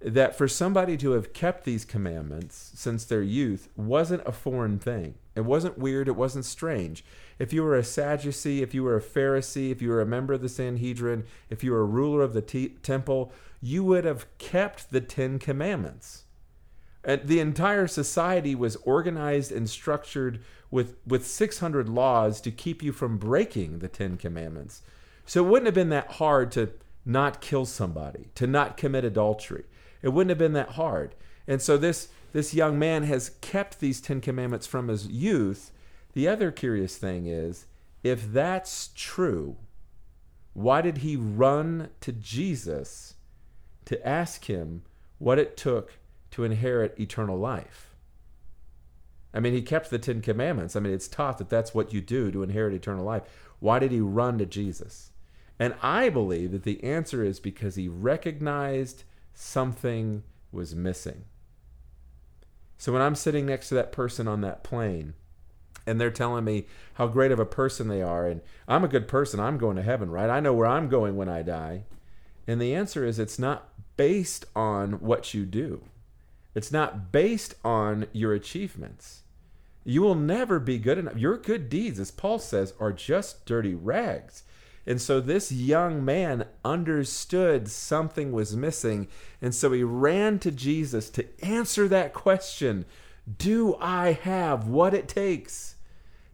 that 0.00 0.36
for 0.36 0.46
somebody 0.46 0.96
to 0.98 1.12
have 1.12 1.32
kept 1.32 1.64
these 1.64 1.84
commandments 1.84 2.72
since 2.74 3.04
their 3.04 3.22
youth 3.22 3.68
wasn't 3.76 4.26
a 4.26 4.32
foreign 4.32 4.78
thing. 4.78 5.14
It 5.34 5.44
wasn't 5.44 5.78
weird, 5.78 6.08
it 6.08 6.16
wasn't 6.16 6.44
strange. 6.44 7.04
If 7.38 7.52
you 7.52 7.62
were 7.62 7.76
a 7.76 7.84
Sadducee, 7.84 8.62
if 8.62 8.74
you 8.74 8.82
were 8.82 8.96
a 8.96 9.02
Pharisee, 9.02 9.70
if 9.70 9.82
you 9.82 9.90
were 9.90 10.00
a 10.00 10.06
member 10.06 10.32
of 10.32 10.42
the 10.42 10.48
Sanhedrin, 10.48 11.24
if 11.50 11.64
you 11.64 11.72
were 11.72 11.80
a 11.80 11.84
ruler 11.84 12.22
of 12.22 12.34
the 12.34 12.70
temple, 12.82 13.32
you 13.60 13.84
would 13.84 14.04
have 14.04 14.26
kept 14.38 14.90
the 14.90 15.00
Ten 15.00 15.38
Commandments. 15.38 16.24
And 17.04 17.22
the 17.22 17.40
entire 17.40 17.86
society 17.86 18.54
was 18.54 18.76
organized 18.76 19.52
and 19.52 19.68
structured 19.70 20.40
with, 20.70 20.96
with 21.06 21.26
600 21.26 21.88
laws 21.88 22.40
to 22.40 22.50
keep 22.50 22.82
you 22.82 22.92
from 22.92 23.16
breaking 23.16 23.78
the 23.78 23.88
Ten 23.88 24.16
Commandments. 24.16 24.82
So 25.26 25.44
it 25.44 25.48
wouldn't 25.48 25.66
have 25.66 25.74
been 25.74 25.90
that 25.90 26.12
hard 26.12 26.50
to 26.52 26.70
not 27.04 27.40
kill 27.40 27.66
somebody, 27.66 28.30
to 28.34 28.46
not 28.46 28.76
commit 28.76 29.04
adultery. 29.04 29.64
It 30.02 30.10
wouldn't 30.10 30.30
have 30.30 30.38
been 30.38 30.54
that 30.54 30.70
hard. 30.70 31.14
And 31.46 31.60
so 31.60 31.76
this, 31.76 32.08
this 32.32 32.54
young 32.54 32.78
man 32.78 33.02
has 33.04 33.30
kept 33.40 33.80
these 33.80 34.00
Ten 34.00 34.20
Commandments 34.20 34.66
from 34.66 34.88
his 34.88 35.06
youth. 35.06 35.72
The 36.14 36.28
other 36.28 36.50
curious 36.50 36.96
thing 36.96 37.26
is 37.26 37.66
if 38.02 38.32
that's 38.32 38.90
true, 38.94 39.56
why 40.54 40.80
did 40.80 40.98
he 40.98 41.16
run 41.16 41.90
to 42.00 42.12
Jesus 42.12 43.14
to 43.86 44.06
ask 44.06 44.46
him 44.46 44.82
what 45.18 45.38
it 45.38 45.56
took 45.56 45.98
to 46.32 46.44
inherit 46.44 46.98
eternal 47.00 47.38
life. 47.38 47.94
I 49.32 49.40
mean, 49.40 49.52
he 49.52 49.62
kept 49.62 49.90
the 49.90 49.98
Ten 49.98 50.20
Commandments. 50.20 50.76
I 50.76 50.80
mean, 50.80 50.92
it's 50.92 51.08
taught 51.08 51.38
that 51.38 51.48
that's 51.48 51.74
what 51.74 51.92
you 51.92 52.00
do 52.00 52.30
to 52.30 52.42
inherit 52.42 52.74
eternal 52.74 53.04
life. 53.04 53.22
Why 53.58 53.78
did 53.78 53.92
he 53.92 54.00
run 54.00 54.38
to 54.38 54.46
Jesus? 54.46 55.12
And 55.58 55.74
I 55.82 56.08
believe 56.08 56.52
that 56.52 56.64
the 56.64 56.82
answer 56.84 57.24
is 57.24 57.40
because 57.40 57.76
he 57.76 57.88
recognized 57.88 59.04
something 59.32 60.22
was 60.52 60.74
missing. 60.74 61.24
So 62.78 62.92
when 62.92 63.02
I'm 63.02 63.14
sitting 63.14 63.46
next 63.46 63.68
to 63.70 63.74
that 63.76 63.92
person 63.92 64.28
on 64.28 64.42
that 64.42 64.62
plane, 64.62 65.14
and 65.86 66.00
they're 66.00 66.10
telling 66.10 66.44
me 66.44 66.66
how 66.94 67.06
great 67.06 67.30
of 67.30 67.38
a 67.38 67.46
person 67.46 67.88
they 67.88 68.02
are, 68.02 68.26
and 68.26 68.40
I'm 68.66 68.84
a 68.84 68.88
good 68.88 69.08
person, 69.08 69.40
I'm 69.40 69.56
going 69.56 69.76
to 69.76 69.82
heaven, 69.82 70.10
right? 70.10 70.28
I 70.28 70.40
know 70.40 70.52
where 70.52 70.66
I'm 70.66 70.88
going 70.88 71.16
when 71.16 71.28
I 71.28 71.42
die. 71.42 71.84
And 72.46 72.60
the 72.60 72.74
answer 72.74 73.04
is 73.04 73.18
it's 73.18 73.38
not 73.38 73.68
based 73.96 74.44
on 74.54 74.94
what 74.94 75.32
you 75.32 75.46
do. 75.46 75.84
It's 76.54 76.72
not 76.72 77.12
based 77.12 77.54
on 77.64 78.06
your 78.12 78.32
achievements. 78.32 79.22
You 79.84 80.02
will 80.02 80.14
never 80.14 80.58
be 80.58 80.78
good 80.78 80.98
enough. 80.98 81.16
Your 81.16 81.36
good 81.36 81.68
deeds, 81.68 82.00
as 82.00 82.10
Paul 82.10 82.38
says, 82.38 82.74
are 82.80 82.92
just 82.92 83.46
dirty 83.46 83.74
rags. 83.74 84.42
And 84.86 85.00
so 85.00 85.20
this 85.20 85.50
young 85.50 86.04
man 86.04 86.46
understood 86.64 87.68
something 87.68 88.30
was 88.30 88.56
missing. 88.56 89.08
And 89.42 89.54
so 89.54 89.72
he 89.72 89.82
ran 89.82 90.38
to 90.40 90.52
Jesus 90.52 91.10
to 91.10 91.26
answer 91.44 91.88
that 91.88 92.14
question 92.14 92.84
Do 93.38 93.76
I 93.80 94.12
have 94.12 94.68
what 94.68 94.94
it 94.94 95.08
takes 95.08 95.74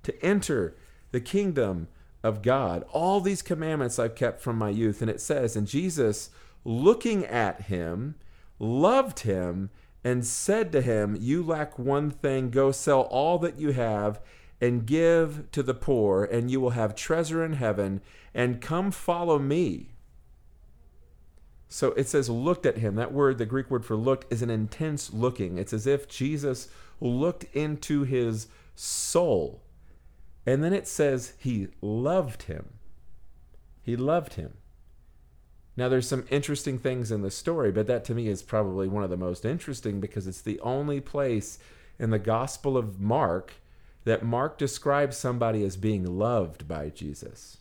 to 0.02 0.23
enter 0.25 0.76
the 1.12 1.21
kingdom 1.21 1.88
of 2.23 2.42
God? 2.42 2.85
All 2.92 3.21
these 3.21 3.40
commandments 3.40 3.99
I've 3.99 4.14
kept 4.14 4.42
from 4.42 4.59
my 4.59 4.68
youth. 4.68 5.00
And 5.00 5.11
it 5.11 5.21
says, 5.21 5.56
And 5.56 5.66
Jesus, 5.66 6.28
looking 6.62 7.25
at 7.25 7.62
him, 7.62 8.16
loved 8.59 9.21
him 9.21 9.71
and 10.04 10.26
said 10.26 10.73
to 10.73 10.82
him, 10.82 11.16
You 11.18 11.42
lack 11.42 11.78
one 11.78 12.11
thing. 12.11 12.50
Go 12.50 12.71
sell 12.71 13.02
all 13.02 13.38
that 13.38 13.59
you 13.59 13.73
have 13.73 14.21
and 14.62 14.87
give 14.87 15.50
to 15.50 15.61
the 15.61 15.75
poor, 15.75 16.25
and 16.25 16.49
you 16.49 16.61
will 16.61 16.71
have 16.71 16.95
treasure 16.95 17.45
in 17.45 17.54
heaven, 17.54 18.00
and 18.33 18.61
come 18.61 18.92
follow 18.92 19.37
me. 19.37 19.88
So 21.69 21.88
it 21.92 22.07
says, 22.07 22.31
looked 22.31 22.64
at 22.64 22.78
him. 22.78 22.95
That 22.95 23.12
word, 23.12 23.38
the 23.38 23.45
Greek 23.45 23.73
word 23.73 23.85
for 23.85 23.97
looked, 23.97 24.33
is 24.33 24.40
an 24.40 24.50
intense 24.50 25.12
looking. 25.12 25.59
It's 25.59 25.73
as 25.73 25.88
if 25.88 26.09
Jesus 26.09 26.69
looked 27.00 27.45
into 27.52 28.04
his 28.04 28.47
soul. 28.76 29.64
And 30.47 30.62
then 30.62 30.73
it 30.73 30.87
says, 30.87 31.33
he 31.38 31.69
loved 31.81 32.45
him. 32.45 32.75
He 33.83 33.97
loved 33.97 34.35
him. 34.35 34.54
Now, 35.76 35.88
there's 35.88 36.09
some 36.09 36.26
interesting 36.31 36.78
things 36.78 37.11
in 37.11 37.23
the 37.23 37.31
story, 37.33 37.73
but 37.73 37.88
that 37.88 38.04
to 38.04 38.14
me 38.14 38.28
is 38.28 38.42
probably 38.42 38.87
one 38.87 39.02
of 39.02 39.11
the 39.11 39.16
most 39.16 39.45
interesting 39.45 39.99
because 39.99 40.28
it's 40.28 40.42
the 40.42 40.61
only 40.61 41.00
place 41.00 41.59
in 41.99 42.11
the 42.11 42.19
Gospel 42.21 42.76
of 42.76 43.00
Mark 43.00 43.54
that 44.04 44.25
Mark 44.25 44.59
describes 44.59 45.16
somebody 45.16 45.64
as 45.64 45.76
being 45.76 46.18
loved 46.18 46.66
by 46.66 46.88
Jesus. 46.88 47.59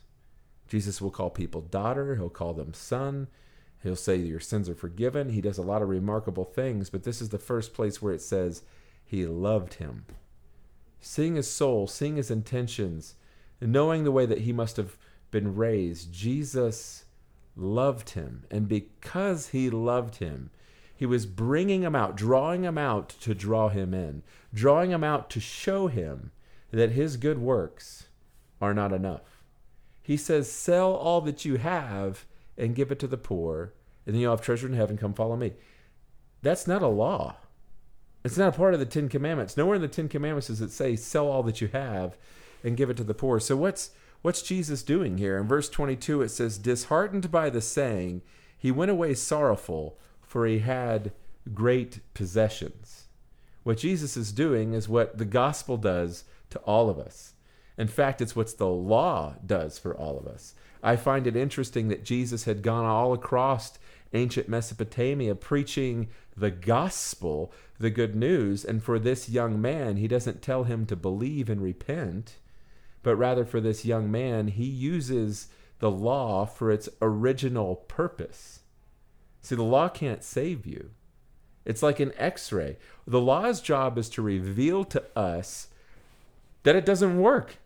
Jesus 0.68 1.00
will 1.00 1.10
call 1.10 1.30
people 1.30 1.60
daughter, 1.60 2.16
he'll 2.16 2.30
call 2.30 2.54
them 2.54 2.74
son, 2.74 3.28
he'll 3.82 3.96
say 3.96 4.16
your 4.16 4.40
sins 4.40 4.68
are 4.68 4.74
forgiven. 4.74 5.30
He 5.30 5.40
does 5.40 5.58
a 5.58 5.62
lot 5.62 5.82
of 5.82 5.88
remarkable 5.88 6.44
things, 6.44 6.90
but 6.90 7.04
this 7.04 7.20
is 7.20 7.28
the 7.28 7.38
first 7.38 7.74
place 7.74 8.00
where 8.00 8.14
it 8.14 8.22
says 8.22 8.62
he 9.04 9.26
loved 9.26 9.74
him. 9.74 10.06
Seeing 11.00 11.34
his 11.34 11.50
soul, 11.50 11.86
seeing 11.86 12.16
his 12.16 12.30
intentions, 12.30 13.16
knowing 13.60 14.04
the 14.04 14.12
way 14.12 14.24
that 14.24 14.42
he 14.42 14.52
must 14.52 14.76
have 14.76 14.96
been 15.30 15.54
raised, 15.56 16.12
Jesus 16.12 17.04
loved 17.56 18.10
him. 18.10 18.44
And 18.50 18.68
because 18.68 19.48
he 19.48 19.68
loved 19.68 20.16
him, 20.16 20.50
he 21.02 21.06
was 21.06 21.26
bringing 21.26 21.82
him 21.82 21.96
out, 21.96 22.16
drawing 22.16 22.62
him 22.62 22.78
out 22.78 23.08
to 23.08 23.34
draw 23.34 23.68
him 23.68 23.92
in, 23.92 24.22
drawing 24.54 24.92
him 24.92 25.02
out 25.02 25.28
to 25.30 25.40
show 25.40 25.88
him 25.88 26.30
that 26.70 26.92
his 26.92 27.16
good 27.16 27.38
works 27.38 28.06
are 28.60 28.72
not 28.72 28.92
enough. 28.92 29.42
He 30.00 30.16
says, 30.16 30.48
Sell 30.48 30.92
all 30.92 31.20
that 31.22 31.44
you 31.44 31.56
have 31.56 32.24
and 32.56 32.76
give 32.76 32.92
it 32.92 33.00
to 33.00 33.08
the 33.08 33.16
poor, 33.16 33.72
and 34.06 34.14
then 34.14 34.20
you'll 34.20 34.30
have 34.30 34.42
treasure 34.42 34.68
in 34.68 34.74
heaven. 34.74 34.96
Come 34.96 35.12
follow 35.12 35.34
me. 35.34 35.54
That's 36.40 36.68
not 36.68 36.82
a 36.82 36.86
law. 36.86 37.34
It's 38.22 38.38
not 38.38 38.54
a 38.54 38.56
part 38.56 38.74
of 38.74 38.78
the 38.78 38.86
Ten 38.86 39.08
Commandments. 39.08 39.56
Nowhere 39.56 39.74
in 39.74 39.82
the 39.82 39.88
Ten 39.88 40.08
Commandments 40.08 40.46
does 40.46 40.60
it 40.60 40.70
say, 40.70 40.94
Sell 40.94 41.26
all 41.26 41.42
that 41.42 41.60
you 41.60 41.66
have 41.66 42.16
and 42.62 42.76
give 42.76 42.90
it 42.90 42.96
to 42.98 43.02
the 43.02 43.12
poor. 43.12 43.40
So 43.40 43.56
what's 43.56 43.90
What's 44.20 44.42
Jesus 44.42 44.84
doing 44.84 45.18
here? 45.18 45.36
In 45.36 45.48
verse 45.48 45.68
22, 45.68 46.22
it 46.22 46.28
says, 46.28 46.56
Disheartened 46.56 47.32
by 47.32 47.50
the 47.50 47.60
saying, 47.60 48.22
he 48.56 48.70
went 48.70 48.92
away 48.92 49.14
sorrowful, 49.14 49.98
for 50.32 50.46
he 50.46 50.60
had 50.60 51.12
great 51.52 52.00
possessions. 52.14 53.04
What 53.62 53.78
Jesus 53.78 54.16
is 54.16 54.32
doing 54.32 54.72
is 54.72 54.88
what 54.88 55.18
the 55.18 55.24
gospel 55.24 55.76
does 55.76 56.24
to 56.50 56.58
all 56.60 56.88
of 56.88 56.98
us. 56.98 57.34
In 57.76 57.88
fact, 57.88 58.20
it's 58.20 58.34
what 58.34 58.56
the 58.56 58.68
law 58.68 59.34
does 59.44 59.78
for 59.78 59.94
all 59.94 60.18
of 60.18 60.26
us. 60.26 60.54
I 60.82 60.96
find 60.96 61.26
it 61.26 61.36
interesting 61.36 61.88
that 61.88 62.04
Jesus 62.04 62.44
had 62.44 62.62
gone 62.62 62.84
all 62.84 63.12
across 63.12 63.78
ancient 64.12 64.48
Mesopotamia 64.48 65.34
preaching 65.34 66.08
the 66.36 66.50
gospel, 66.50 67.52
the 67.78 67.90
good 67.90 68.16
news. 68.16 68.64
And 68.64 68.82
for 68.82 68.98
this 68.98 69.28
young 69.28 69.60
man, 69.60 69.96
he 69.96 70.08
doesn't 70.08 70.42
tell 70.42 70.64
him 70.64 70.86
to 70.86 70.96
believe 70.96 71.50
and 71.50 71.62
repent 71.62 72.36
but 73.02 73.16
rather 73.16 73.44
for 73.44 73.60
this 73.60 73.84
young 73.84 74.10
man, 74.10 74.48
he 74.48 74.64
uses 74.64 75.48
the 75.80 75.90
law 75.90 76.46
for 76.46 76.70
its 76.70 76.88
original 77.00 77.76
purpose. 77.76 78.60
See, 79.42 79.56
the 79.56 79.62
law 79.62 79.88
can't 79.88 80.22
save 80.22 80.64
you. 80.66 80.90
It's 81.64 81.82
like 81.82 82.00
an 82.00 82.12
x 82.16 82.52
ray. 82.52 82.76
The 83.06 83.20
law's 83.20 83.60
job 83.60 83.98
is 83.98 84.08
to 84.10 84.22
reveal 84.22 84.84
to 84.84 85.04
us 85.16 85.68
that 86.62 86.76
it 86.76 86.86
doesn't 86.86 87.20
work. 87.20 87.56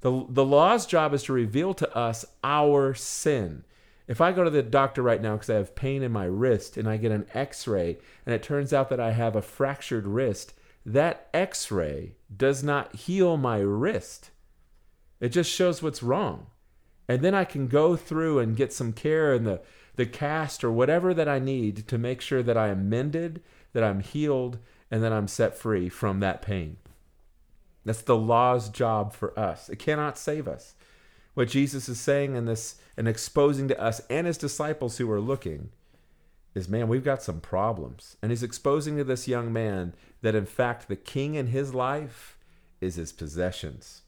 The, 0.00 0.26
the 0.28 0.44
law's 0.44 0.86
job 0.86 1.14
is 1.14 1.24
to 1.24 1.32
reveal 1.32 1.74
to 1.74 1.96
us 1.96 2.24
our 2.42 2.94
sin. 2.94 3.64
If 4.06 4.20
I 4.20 4.32
go 4.32 4.44
to 4.44 4.50
the 4.50 4.62
doctor 4.62 5.02
right 5.02 5.22
now 5.22 5.34
because 5.34 5.50
I 5.50 5.54
have 5.54 5.74
pain 5.74 6.02
in 6.02 6.12
my 6.12 6.24
wrist 6.24 6.76
and 6.76 6.88
I 6.88 6.98
get 6.98 7.10
an 7.10 7.26
x 7.32 7.66
ray 7.66 7.98
and 8.26 8.34
it 8.34 8.42
turns 8.42 8.72
out 8.72 8.90
that 8.90 9.00
I 9.00 9.12
have 9.12 9.34
a 9.34 9.42
fractured 9.42 10.06
wrist, 10.06 10.52
that 10.84 11.28
x 11.32 11.70
ray 11.70 12.12
does 12.34 12.62
not 12.62 12.94
heal 12.94 13.36
my 13.36 13.58
wrist. 13.58 14.30
It 15.20 15.30
just 15.30 15.50
shows 15.50 15.82
what's 15.82 16.02
wrong. 16.02 16.48
And 17.08 17.22
then 17.22 17.34
I 17.34 17.44
can 17.44 17.66
go 17.66 17.96
through 17.96 18.38
and 18.40 18.56
get 18.56 18.72
some 18.72 18.92
care 18.92 19.32
and 19.32 19.46
the, 19.46 19.62
the 19.96 20.06
cast 20.06 20.64
or 20.64 20.72
whatever 20.72 21.14
that 21.14 21.28
I 21.28 21.38
need 21.38 21.86
to 21.88 21.98
make 21.98 22.20
sure 22.20 22.42
that 22.42 22.56
I 22.56 22.68
am 22.68 22.88
mended, 22.88 23.42
that 23.72 23.84
I'm 23.84 24.00
healed, 24.00 24.58
and 24.90 25.02
that 25.02 25.12
I'm 25.12 25.28
set 25.28 25.56
free 25.56 25.88
from 25.88 26.20
that 26.20 26.42
pain. 26.42 26.76
That's 27.84 28.02
the 28.02 28.16
law's 28.16 28.68
job 28.68 29.12
for 29.12 29.38
us. 29.38 29.68
It 29.68 29.78
cannot 29.78 30.18
save 30.18 30.48
us. 30.48 30.74
What 31.34 31.48
Jesus 31.48 31.88
is 31.88 32.00
saying 32.00 32.34
in 32.34 32.46
this 32.46 32.76
and 32.96 33.08
exposing 33.08 33.68
to 33.68 33.80
us 33.80 34.00
and 34.08 34.26
his 34.26 34.38
disciples 34.38 34.98
who 34.98 35.10
are 35.10 35.20
looking 35.20 35.70
is 36.54 36.68
man, 36.68 36.88
we've 36.88 37.04
got 37.04 37.22
some 37.22 37.40
problems. 37.40 38.16
And 38.22 38.30
he's 38.30 38.44
exposing 38.44 38.96
to 38.96 39.04
this 39.04 39.26
young 39.26 39.52
man 39.52 39.94
that 40.22 40.36
in 40.36 40.46
fact 40.46 40.88
the 40.88 40.96
king 40.96 41.34
in 41.34 41.48
his 41.48 41.74
life 41.74 42.38
is 42.80 42.94
his 42.94 43.12
possessions. 43.12 44.02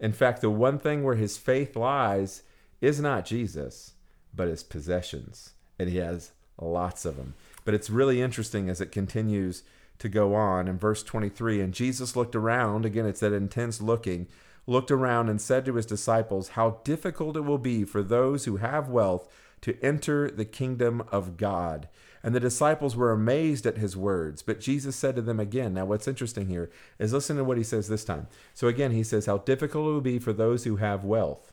In 0.00 0.12
fact, 0.12 0.40
the 0.40 0.50
one 0.50 0.78
thing 0.78 1.02
where 1.02 1.16
his 1.16 1.36
faith 1.36 1.76
lies 1.76 2.42
is 2.80 3.00
not 3.00 3.24
Jesus, 3.24 3.94
but 4.38 4.48
his 4.48 4.62
possessions. 4.62 5.50
And 5.78 5.90
he 5.90 5.98
has 5.98 6.30
lots 6.58 7.04
of 7.04 7.16
them. 7.16 7.34
But 7.66 7.74
it's 7.74 7.90
really 7.90 8.22
interesting 8.22 8.70
as 8.70 8.80
it 8.80 8.92
continues 8.92 9.64
to 9.98 10.08
go 10.08 10.34
on 10.34 10.68
in 10.68 10.78
verse 10.78 11.02
23 11.02 11.60
and 11.60 11.74
Jesus 11.74 12.14
looked 12.14 12.36
around 12.36 12.86
again 12.86 13.04
it's 13.04 13.18
that 13.18 13.32
intense 13.32 13.80
looking 13.80 14.28
looked 14.64 14.92
around 14.92 15.28
and 15.28 15.40
said 15.40 15.64
to 15.64 15.74
his 15.74 15.86
disciples 15.86 16.50
how 16.50 16.78
difficult 16.84 17.36
it 17.36 17.40
will 17.40 17.58
be 17.58 17.82
for 17.82 18.00
those 18.00 18.44
who 18.44 18.58
have 18.58 18.88
wealth 18.88 19.26
to 19.60 19.76
enter 19.82 20.30
the 20.30 20.44
kingdom 20.44 21.02
of 21.10 21.36
God 21.36 21.88
and 22.22 22.32
the 22.32 22.38
disciples 22.38 22.94
were 22.94 23.10
amazed 23.10 23.66
at 23.66 23.78
his 23.78 23.96
words 23.96 24.40
but 24.40 24.60
Jesus 24.60 24.94
said 24.94 25.16
to 25.16 25.22
them 25.22 25.40
again 25.40 25.74
now 25.74 25.84
what's 25.84 26.06
interesting 26.06 26.46
here 26.46 26.70
is 27.00 27.12
listen 27.12 27.36
to 27.36 27.42
what 27.42 27.58
he 27.58 27.64
says 27.64 27.88
this 27.88 28.04
time 28.04 28.28
so 28.54 28.68
again 28.68 28.92
he 28.92 29.02
says 29.02 29.26
how 29.26 29.38
difficult 29.38 29.88
it 29.88 29.90
will 29.90 30.00
be 30.00 30.20
for 30.20 30.32
those 30.32 30.62
who 30.62 30.76
have 30.76 31.04
wealth 31.04 31.52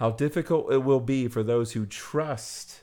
how 0.00 0.10
difficult 0.10 0.72
it 0.72 0.82
will 0.82 1.00
be 1.00 1.28
for 1.28 1.42
those 1.42 1.72
who 1.72 1.86
trust 1.86 2.80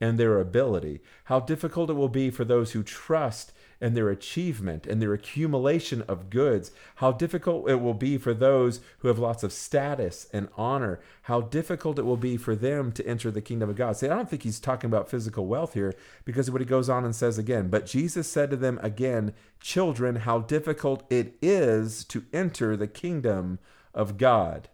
in 0.00 0.16
their 0.16 0.38
ability 0.38 1.00
how 1.28 1.40
difficult 1.40 1.90
it 1.90 1.94
will 1.94 2.08
be 2.08 2.30
for 2.30 2.44
those 2.44 2.72
who 2.72 2.82
trust 2.82 3.52
in 3.82 3.92
their 3.92 4.08
achievement 4.08 4.86
and 4.86 5.00
their 5.00 5.12
accumulation 5.12 6.00
of 6.08 6.30
goods, 6.30 6.72
how 6.96 7.12
difficult 7.12 7.68
it 7.68 7.82
will 7.82 7.92
be 7.92 8.16
for 8.16 8.32
those 8.32 8.80
who 9.00 9.08
have 9.08 9.18
lots 9.18 9.42
of 9.42 9.52
status 9.52 10.26
and 10.32 10.48
honor, 10.56 11.00
how 11.24 11.42
difficult 11.42 11.98
it 11.98 12.06
will 12.06 12.16
be 12.16 12.38
for 12.38 12.56
them 12.56 12.90
to 12.90 13.06
enter 13.06 13.30
the 13.30 13.42
kingdom 13.42 13.68
of 13.68 13.76
God. 13.76 13.94
See, 13.94 14.08
I 14.08 14.16
don't 14.16 14.28
think 14.28 14.42
he's 14.42 14.58
talking 14.58 14.88
about 14.88 15.10
physical 15.10 15.46
wealth 15.46 15.74
here 15.74 15.94
because 16.24 16.48
of 16.48 16.54
what 16.54 16.62
he 16.62 16.66
goes 16.66 16.88
on 16.88 17.04
and 17.04 17.14
says 17.14 17.36
again. 17.36 17.68
But 17.68 17.84
Jesus 17.84 18.26
said 18.26 18.50
to 18.50 18.56
them 18.56 18.80
again, 18.82 19.34
Children, 19.60 20.16
how 20.16 20.38
difficult 20.40 21.04
it 21.10 21.36
is 21.42 22.04
to 22.06 22.24
enter 22.32 22.74
the 22.74 22.88
kingdom 22.88 23.58
of 23.92 24.16
God. 24.16 24.70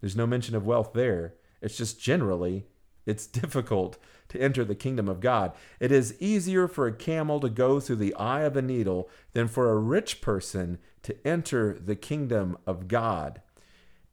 There's 0.00 0.16
no 0.16 0.26
mention 0.26 0.54
of 0.54 0.66
wealth 0.66 0.94
there. 0.94 1.34
It's 1.60 1.76
just 1.76 2.00
generally, 2.00 2.66
it's 3.06 3.26
difficult 3.40 3.98
to 4.28 4.40
enter 4.40 4.64
the 4.64 4.74
kingdom 4.74 5.08
of 5.08 5.20
God. 5.20 5.52
It 5.80 5.90
is 5.90 6.20
easier 6.20 6.68
for 6.68 6.86
a 6.86 6.92
camel 6.92 7.40
to 7.40 7.48
go 7.48 7.80
through 7.80 7.96
the 7.96 8.14
eye 8.14 8.42
of 8.42 8.56
a 8.56 8.62
needle 8.62 9.08
than 9.32 9.48
for 9.48 9.70
a 9.70 9.78
rich 9.78 10.20
person 10.20 10.78
to 11.02 11.16
enter 11.26 11.78
the 11.78 11.96
kingdom 11.96 12.58
of 12.66 12.88
God. 12.88 13.40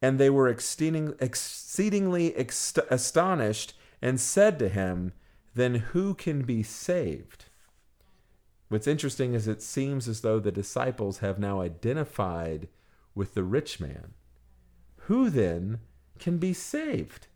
And 0.00 0.18
they 0.18 0.30
were 0.30 0.48
exceeding, 0.48 1.14
exceedingly 1.20 2.34
astonished 2.34 3.74
and 4.00 4.20
said 4.20 4.58
to 4.58 4.68
him, 4.68 5.12
Then 5.54 5.74
who 5.76 6.14
can 6.14 6.42
be 6.42 6.62
saved? 6.62 7.46
What's 8.68 8.86
interesting 8.86 9.34
is 9.34 9.46
it 9.46 9.62
seems 9.62 10.08
as 10.08 10.22
though 10.22 10.40
the 10.40 10.50
disciples 10.50 11.18
have 11.18 11.38
now 11.38 11.60
identified 11.60 12.68
with 13.14 13.34
the 13.34 13.44
rich 13.44 13.80
man. 13.80 14.14
Who 15.02 15.30
then 15.30 15.80
can 16.18 16.38
be 16.38 16.52
saved? 16.52 17.28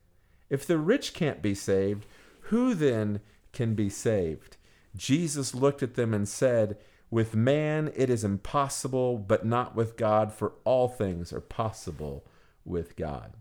If 0.51 0.67
the 0.67 0.79
rich 0.79 1.15
can't 1.15 1.41
be 1.41 1.55
saved, 1.55 2.05
who 2.43 2.75
then 2.75 3.21
can 3.53 3.75
be 3.75 3.89
saved? 3.89 4.57
Jesus 4.97 5.55
looked 5.55 5.83
at 5.83 5.95
them 5.95 6.13
and 6.13 6.29
said, 6.29 6.77
With 7.11 7.35
man 7.35 7.93
it 7.95 8.11
is 8.11 8.25
impossible, 8.25 9.17
but 9.17 9.47
not 9.47 9.75
with 9.75 9.97
God, 9.97 10.33
for 10.33 10.55
all 10.65 10.89
things 10.89 11.33
are 11.33 11.41
possible 11.41 12.27
with 12.65 12.97
God. 12.97 13.35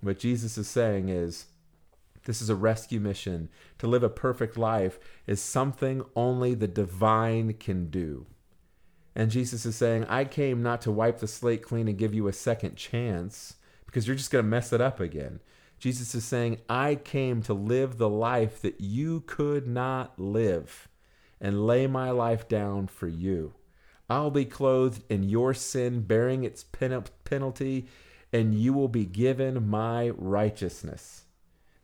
What 0.00 0.18
Jesus 0.18 0.56
is 0.56 0.66
saying 0.66 1.10
is, 1.10 1.46
this 2.24 2.42
is 2.42 2.50
a 2.50 2.54
rescue 2.54 3.00
mission. 3.00 3.48
To 3.78 3.86
live 3.86 4.02
a 4.02 4.08
perfect 4.08 4.56
life 4.56 4.98
is 5.26 5.40
something 5.40 6.02
only 6.14 6.54
the 6.54 6.68
divine 6.68 7.54
can 7.54 7.90
do. 7.90 8.26
And 9.14 9.30
Jesus 9.30 9.66
is 9.66 9.76
saying, 9.76 10.04
I 10.04 10.24
came 10.24 10.62
not 10.62 10.82
to 10.82 10.92
wipe 10.92 11.18
the 11.18 11.26
slate 11.26 11.62
clean 11.62 11.88
and 11.88 11.98
give 11.98 12.14
you 12.14 12.28
a 12.28 12.32
second 12.32 12.76
chance 12.76 13.56
because 13.86 14.06
you're 14.06 14.16
just 14.16 14.30
going 14.30 14.44
to 14.44 14.48
mess 14.48 14.72
it 14.72 14.80
up 14.80 15.00
again. 15.00 15.40
Jesus 15.80 16.14
is 16.14 16.24
saying, 16.24 16.58
I 16.68 16.94
came 16.94 17.42
to 17.42 17.54
live 17.54 17.96
the 17.96 18.08
life 18.08 18.60
that 18.60 18.80
you 18.80 19.22
could 19.26 19.66
not 19.66 20.18
live 20.18 20.88
and 21.40 21.66
lay 21.66 21.86
my 21.86 22.10
life 22.10 22.46
down 22.48 22.86
for 22.86 23.08
you. 23.08 23.54
I'll 24.08 24.30
be 24.30 24.44
clothed 24.44 25.02
in 25.08 25.22
your 25.22 25.54
sin, 25.54 26.02
bearing 26.02 26.44
its 26.44 26.64
pen- 26.64 27.04
penalty, 27.24 27.86
and 28.30 28.54
you 28.54 28.74
will 28.74 28.88
be 28.88 29.06
given 29.06 29.68
my 29.68 30.10
righteousness. 30.10 31.22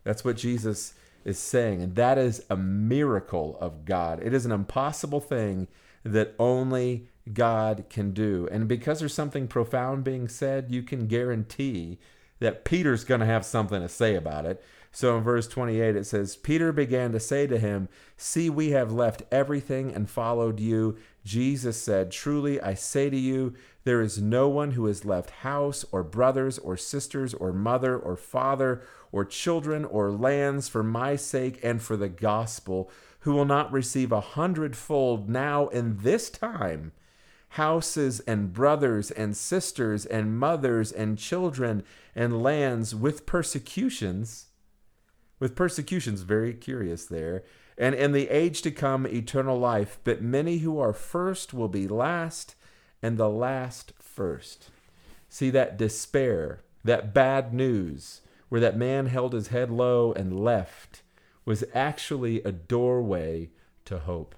That's 0.04 0.24
what 0.24 0.36
Jesus 0.36 0.92
is 1.24 1.38
saying. 1.38 1.80
And 1.80 1.94
that 1.94 2.18
is 2.18 2.44
a 2.50 2.56
miracle 2.56 3.56
of 3.60 3.86
God. 3.86 4.22
It 4.22 4.34
is 4.34 4.44
an 4.44 4.52
impossible 4.52 5.20
thing 5.20 5.68
that 6.04 6.34
only 6.38 7.08
God 7.32 7.86
can 7.88 8.12
do. 8.12 8.46
And 8.52 8.68
because 8.68 9.00
there's 9.00 9.14
something 9.14 9.48
profound 9.48 10.04
being 10.04 10.28
said, 10.28 10.70
you 10.70 10.82
can 10.82 11.06
guarantee 11.06 11.98
that 12.38 12.64
Peter's 12.64 13.04
going 13.04 13.20
to 13.20 13.26
have 13.26 13.44
something 13.44 13.80
to 13.80 13.88
say 13.88 14.14
about 14.14 14.44
it. 14.44 14.62
So 14.92 15.16
in 15.18 15.22
verse 15.22 15.46
28, 15.46 15.94
it 15.94 16.06
says, 16.06 16.36
Peter 16.36 16.72
began 16.72 17.12
to 17.12 17.20
say 17.20 17.46
to 17.46 17.58
him, 17.58 17.88
See, 18.16 18.48
we 18.48 18.70
have 18.70 18.90
left 18.90 19.24
everything 19.30 19.92
and 19.92 20.08
followed 20.08 20.58
you. 20.58 20.96
Jesus 21.22 21.80
said, 21.80 22.10
Truly, 22.10 22.60
I 22.60 22.74
say 22.74 23.10
to 23.10 23.16
you, 23.16 23.54
there 23.84 24.00
is 24.00 24.20
no 24.20 24.48
one 24.48 24.70
who 24.72 24.86
has 24.86 25.04
left 25.04 25.30
house 25.30 25.84
or 25.92 26.02
brothers 26.02 26.58
or 26.58 26.76
sisters 26.76 27.34
or 27.34 27.52
mother 27.52 27.96
or 27.96 28.16
father 28.16 28.82
or 29.12 29.24
children 29.24 29.84
or 29.84 30.10
lands 30.10 30.68
for 30.68 30.82
my 30.82 31.14
sake 31.14 31.60
and 31.62 31.82
for 31.82 31.96
the 31.96 32.08
gospel 32.08 32.90
who 33.20 33.32
will 33.32 33.44
not 33.44 33.72
receive 33.72 34.12
a 34.12 34.20
hundredfold 34.20 35.28
now 35.28 35.68
in 35.68 35.98
this 35.98 36.30
time 36.30 36.92
houses 37.56 38.20
and 38.20 38.52
brothers 38.52 39.10
and 39.10 39.34
sisters 39.34 40.04
and 40.04 40.38
mothers 40.38 40.92
and 40.92 41.18
children 41.18 41.82
and 42.14 42.42
lands 42.42 42.94
with 42.94 43.24
persecutions. 43.24 44.46
With 45.40 45.56
persecutions, 45.56 46.20
very 46.20 46.52
curious 46.52 47.06
there. 47.06 47.44
And 47.78 47.94
in 47.94 48.12
the 48.12 48.28
age 48.28 48.60
to 48.62 48.70
come, 48.70 49.06
eternal 49.06 49.58
life. 49.58 49.98
But 50.04 50.20
many 50.20 50.58
who 50.58 50.78
are 50.78 50.92
first 50.92 51.54
will 51.54 51.68
be 51.68 51.88
last, 51.88 52.54
and 53.02 53.16
the 53.16 53.30
last 53.30 53.92
first. 53.98 54.70
See 55.30 55.48
that 55.50 55.78
despair, 55.78 56.62
that 56.84 57.14
bad 57.14 57.54
news, 57.54 58.20
where 58.50 58.60
that 58.60 58.76
man 58.76 59.06
held 59.06 59.32
his 59.32 59.48
head 59.48 59.70
low 59.70 60.12
and 60.12 60.38
left, 60.38 61.02
was 61.46 61.64
actually 61.74 62.42
a 62.42 62.52
doorway 62.52 63.50
to 63.86 64.00
hope. 64.00 64.34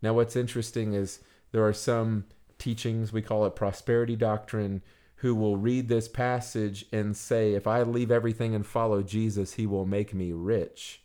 Now, 0.00 0.14
what's 0.14 0.36
interesting 0.36 0.94
is 0.94 1.18
there 1.52 1.66
are 1.66 1.72
some 1.72 2.24
teachings, 2.58 3.12
we 3.12 3.22
call 3.22 3.46
it 3.46 3.56
prosperity 3.56 4.16
doctrine, 4.16 4.82
who 5.16 5.34
will 5.34 5.56
read 5.56 5.88
this 5.88 6.06
passage 6.06 6.86
and 6.92 7.16
say, 7.16 7.54
if 7.54 7.66
I 7.66 7.82
leave 7.82 8.10
everything 8.10 8.54
and 8.54 8.64
follow 8.64 9.02
Jesus, 9.02 9.54
he 9.54 9.66
will 9.66 9.84
make 9.84 10.14
me 10.14 10.32
rich. 10.32 11.02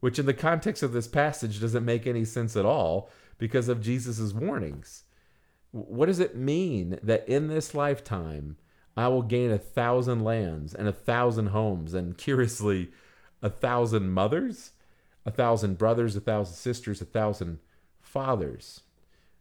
Which, 0.00 0.18
in 0.18 0.26
the 0.26 0.34
context 0.34 0.82
of 0.82 0.92
this 0.92 1.08
passage, 1.08 1.60
doesn't 1.60 1.84
make 1.84 2.06
any 2.06 2.24
sense 2.24 2.56
at 2.56 2.66
all 2.66 3.10
because 3.38 3.68
of 3.68 3.80
Jesus' 3.80 4.32
warnings. 4.32 5.04
What 5.70 6.06
does 6.06 6.20
it 6.20 6.36
mean 6.36 6.98
that 7.02 7.28
in 7.28 7.48
this 7.48 7.74
lifetime 7.74 8.56
I 8.96 9.08
will 9.08 9.22
gain 9.22 9.50
a 9.50 9.58
thousand 9.58 10.24
lands 10.24 10.74
and 10.74 10.88
a 10.88 10.92
thousand 10.92 11.48
homes 11.48 11.94
and, 11.94 12.18
curiously, 12.18 12.90
a 13.42 13.50
thousand 13.50 14.10
mothers, 14.10 14.72
a 15.24 15.30
thousand 15.30 15.78
brothers, 15.78 16.16
a 16.16 16.20
thousand 16.20 16.56
sisters, 16.56 17.00
a 17.00 17.06
thousand 17.06 17.60
fathers? 18.00 18.82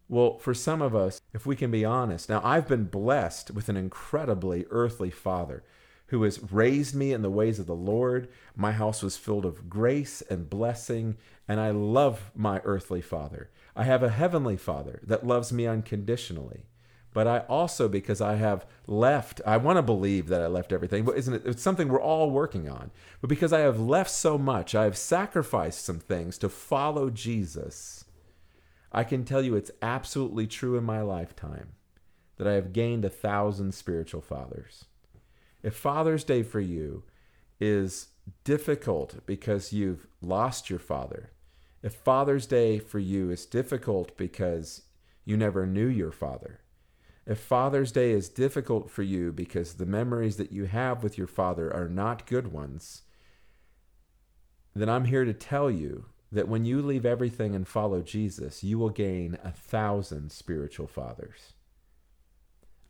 Well, 0.10 0.38
for 0.38 0.54
some 0.54 0.82
of 0.82 0.96
us, 0.96 1.20
if 1.34 1.46
we 1.46 1.56
can 1.56 1.70
be 1.72 1.84
honest, 1.84 2.30
now 2.30 2.41
I've 2.43 2.67
been 2.67 2.86
blessed 2.86 3.52
with 3.52 3.67
an 3.70 3.76
incredibly 3.78 4.65
earthly 4.70 5.10
father 5.10 5.63
who 6.08 6.24
has 6.24 6.52
raised 6.52 6.96
me 6.96 7.12
in 7.12 7.22
the 7.22 7.30
ways 7.30 7.60
of 7.60 7.65
the 7.65 7.76
Lord. 7.76 8.30
My 8.56 8.72
house 8.72 9.04
was 9.04 9.17
filled 9.17 9.46
of 9.46 9.70
grace 9.70 10.22
and 10.30 10.50
blessing, 10.50 11.17
and 11.48 11.60
I 11.60 11.72
love 11.72 12.32
my 12.34 12.62
earthly 12.63 13.02
father. 13.02 13.50
I 13.76 13.84
have 13.84 14.02
a 14.02 14.10
heavenly 14.10 14.56
father 14.56 15.02
that 15.04 15.28
loves 15.28 15.52
me 15.52 15.67
unconditionally. 15.67 16.65
but 17.13 17.26
I 17.26 17.39
also 17.50 17.88
because 17.88 18.22
I 18.22 18.36
have 18.36 18.65
left. 18.86 19.41
I 19.43 19.58
want 19.58 19.78
to 19.78 19.82
believe 19.82 20.28
that 20.28 20.41
I 20.41 20.46
left 20.46 20.72
everything, 20.72 21.04
but 21.04 21.17
isn't 21.17 21.34
it? 21.34 21.41
It's 21.46 21.63
something 21.63 21.88
we're 21.88 22.00
all 22.00 22.30
working 22.30 22.70
on. 22.70 22.91
But 23.22 23.30
because 23.30 23.52
I 23.52 23.62
have 23.62 23.80
left 23.80 24.12
so 24.12 24.38
much, 24.38 24.76
I 24.76 24.84
have 24.84 24.96
sacrificed 24.96 25.84
some 25.84 25.98
things 26.00 26.38
to 26.38 26.48
follow 26.48 27.10
Jesus. 27.10 28.06
I 28.91 29.04
can 29.04 29.23
tell 29.23 29.41
you 29.41 29.56
it's 29.56 29.71
absolutely 29.82 30.47
true 30.47 30.78
in 30.78 30.84
my 30.84 31.02
lifetime 31.02 31.69
that 32.38 32.47
I 32.47 32.54
have 32.54 32.73
gained 32.73 33.04
a 33.04 33.10
thousand 33.10 33.73
spiritual 33.73 34.21
fathers. 34.21 34.86
If 35.63 35.76
Father's 35.76 36.23
Day 36.23 36.43
for 36.43 36.60
you 36.60 37.04
is 37.60 38.08
difficult 38.43 39.26
because 39.26 39.73
you've 39.73 40.08
lost 40.21 40.69
your 40.69 40.80
father, 40.80 41.32
if 41.82 41.93
Father's 41.93 42.45
Day 42.45 42.80
for 42.80 43.00
you 43.00 43.30
is 43.30 43.45
difficult 43.45 44.15
because 44.17 44.84
you 45.26 45.36
never 45.36 45.65
knew 45.65 45.88
your 45.88 46.12
father, 46.12 46.62
if 47.26 47.39
Father's 47.39 47.91
Day 47.91 48.12
is 48.12 48.30
difficult 48.30 48.89
for 48.89 49.04
you 49.04 49.34
because 49.34 49.73
the 49.73 49.86
memories 49.86 50.38
that 50.38 50.54
you 50.54 50.65
have 50.65 51.04
with 51.04 51.17
your 51.17 51.28
father 51.28 51.73
are 51.73 51.89
not 51.89 52.26
good 52.26 52.54
ones, 52.54 53.02
then 54.73 54.88
I'm 54.88 55.06
here 55.06 55.26
to 55.26 55.34
tell 55.34 55.69
you 55.69 56.06
that 56.31 56.47
when 56.47 56.65
you 56.65 56.81
leave 56.81 57.05
everything 57.05 57.55
and 57.55 57.67
follow 57.67 58.01
Jesus, 58.01 58.63
you 58.63 58.77
will 58.77 58.89
gain 58.89 59.37
a 59.43 59.51
thousand 59.51 60.31
spiritual 60.31 60.87
fathers. 60.87 61.53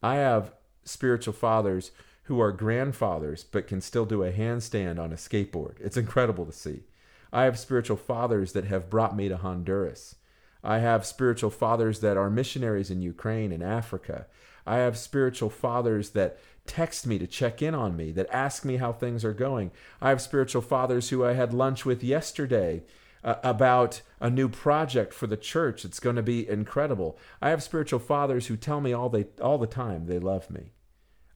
I 0.02 0.16
have 0.16 0.54
spiritual 0.84 1.34
fathers 1.34 1.92
who 2.24 2.40
are 2.42 2.52
grandfathers 2.52 3.44
but 3.44 3.68
can 3.68 3.82
still 3.82 4.06
do 4.06 4.24
a 4.24 4.32
handstand 4.32 5.00
on 5.00 5.12
a 5.12 5.16
skateboard. 5.16 5.76
It's 5.80 5.98
incredible 5.98 6.46
to 6.46 6.52
see. 6.52 6.84
I 7.32 7.44
have 7.44 7.60
spiritual 7.60 7.98
fathers 7.98 8.54
that 8.54 8.66
have 8.66 8.90
brought 8.90 9.16
me 9.16 9.30
to 9.30 9.38
Honduras. 9.38 10.16
I 10.64 10.80
have 10.80 11.06
spiritual 11.06 11.50
fathers 11.50 12.00
that 12.00 12.18
are 12.18 12.30
missionaries 12.30 12.90
in 12.90 13.02
Ukraine 13.02 13.52
and 13.52 13.64
Africa. 13.64 14.28
I 14.66 14.78
have 14.78 14.98
spiritual 14.98 15.50
fathers 15.50 16.10
that 16.12 16.40
text 16.66 17.08
me 17.08 17.18
to 17.20 17.28
check 17.28 17.62
in 17.62 17.74
on 17.74 17.96
me, 17.96 18.12
that 18.12 18.30
ask 18.32 18.66
me 18.66 18.78
how 18.78 18.92
things 18.92 19.24
are 19.24 19.34
going. 19.34 19.72
I 20.02 20.10
have 20.10 20.22
spiritual 20.22 20.62
fathers 20.62 21.10
who 21.10 21.24
I 21.24 21.34
had 21.34 21.54
lunch 21.54 21.86
with 21.86 22.04
yesterday 22.04 22.84
uh, 23.28 23.36
about 23.44 24.02
a 24.22 24.30
new 24.30 24.48
project 24.48 25.14
for 25.14 25.28
the 25.28 25.36
church. 25.36 25.84
It's 25.84 26.00
going 26.00 26.16
to 26.16 26.24
be 26.24 26.48
incredible. 26.48 27.20
I 27.42 27.50
have 27.50 27.62
spiritual 27.62 28.00
fathers 28.00 28.48
who 28.48 28.56
tell 28.56 28.80
me 28.80 28.94
all 28.94 29.10
they 29.10 29.26
all 29.42 29.58
the 29.58 29.68
time 29.68 30.06
they 30.06 30.18
love 30.18 30.50
me. 30.50 30.72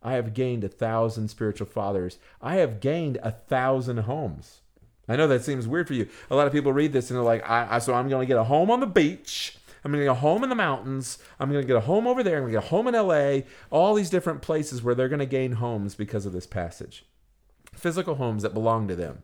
I 0.02 0.14
have 0.14 0.34
gained 0.34 0.64
a 0.64 0.70
thousand 0.70 1.28
spiritual 1.28 1.68
fathers. 1.68 2.18
I 2.42 2.56
have 2.56 2.80
gained 2.80 3.20
a 3.22 3.32
thousand 3.32 3.98
homes. 3.98 4.62
I 5.10 5.18
know 5.18 5.28
that 5.28 5.44
seems 5.44 5.68
weird 5.68 5.88
for 5.88 5.94
you. 5.94 6.08
A 6.30 6.36
lot 6.36 6.48
of 6.48 6.54
people 6.54 6.72
read 6.72 6.94
this 6.94 7.10
and 7.10 7.18
they're 7.18 7.26
like, 7.26 7.48
I, 7.48 7.76
I 7.76 7.80
so 7.80 7.94
I'm 7.94 8.08
going 8.08 8.26
to 8.26 8.34
get 8.34 8.40
a 8.40 8.46
home 8.46 8.72
on 8.72 8.80
the 8.80 8.88
beach. 8.88 9.58
I'm 9.84 9.92
going 9.92 10.00
to 10.00 10.06
get 10.06 10.12
a 10.12 10.22
home 10.22 10.44
in 10.44 10.50
the 10.50 10.56
mountains. 10.56 11.18
I'm 11.42 11.52
going 11.52 11.62
to 11.62 11.68
get 11.68 11.76
a 11.76 11.82
home 11.82 12.08
over 12.08 12.24
there. 12.24 12.38
I'm 12.38 12.44
going 12.44 12.54
to 12.54 12.60
get 12.60 12.68
a 12.68 12.70
home 12.70 12.88
in 12.88 12.94
LA. 12.94 13.42
All 13.70 13.94
these 13.96 14.10
different 14.10 14.42
places 14.42 14.82
where 14.82 14.96
they're 14.96 15.10
going 15.10 15.20
to 15.20 15.26
gain 15.26 15.54
homes 15.54 15.96
because 15.96 16.26
of 16.26 16.32
this 16.32 16.48
passage. 16.48 17.04
Physical 17.74 18.16
homes 18.16 18.44
that 18.44 18.54
belong 18.54 18.88
to 18.88 18.96
them. 18.96 19.24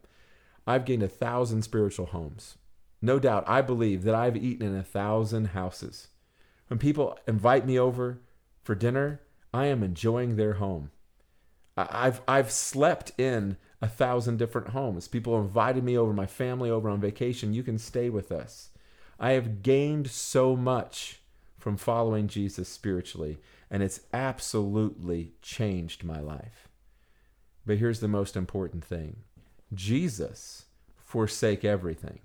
I've 0.67 0.86
gained 0.86 1.01
a 1.01 1.08
thousand 1.08 1.62
spiritual 1.63 2.08
homes. 2.08 2.58
No 3.01 3.19
doubt, 3.19 3.45
I 3.47 3.62
believe 3.62 4.03
that 4.03 4.13
I've 4.13 4.36
eaten 4.36 4.67
in 4.67 4.75
a 4.75 4.84
thousand 4.84 5.45
houses. 5.47 6.10
When 6.67 6.77
people 6.77 7.17
invite 7.25 7.65
me 7.65 7.80
over 7.80 8.19
for 8.63 8.75
dinner, 8.75 9.21
I 9.53 9.67
am 9.67 9.82
enjoying 9.82 10.36
their 10.36 10.53
home. 10.53 10.91
I've 11.77 12.21
I've 12.27 12.51
slept 12.51 13.12
in 13.17 13.56
a 13.82 13.88
thousand 13.88 14.38
different 14.38 14.69
homes. 14.69 15.08
People 15.08 15.39
invited 15.39 15.84
me 15.84 15.97
over, 15.97 16.12
my 16.12 16.25
family 16.25 16.69
over 16.69 16.89
on 16.89 16.99
vacation. 16.99 17.53
You 17.53 17.63
can 17.63 17.77
stay 17.77 18.10
with 18.10 18.32
us. 18.32 18.69
I 19.19 19.32
have 19.32 19.62
gained 19.63 20.10
so 20.10 20.56
much 20.56 21.21
from 21.58 21.77
following 21.77 22.27
Jesus 22.27 22.67
spiritually, 22.67 23.39
and 23.69 23.84
it's 23.84 24.01
absolutely 24.12 25.34
changed 25.41 26.03
my 26.03 26.19
life. 26.19 26.67
But 27.65 27.77
here's 27.77 27.99
the 27.99 28.08
most 28.08 28.36
important 28.36 28.84
thing 28.84 29.17
Jesus 29.73 30.65
forsake 30.97 31.65
everything. 31.65 32.19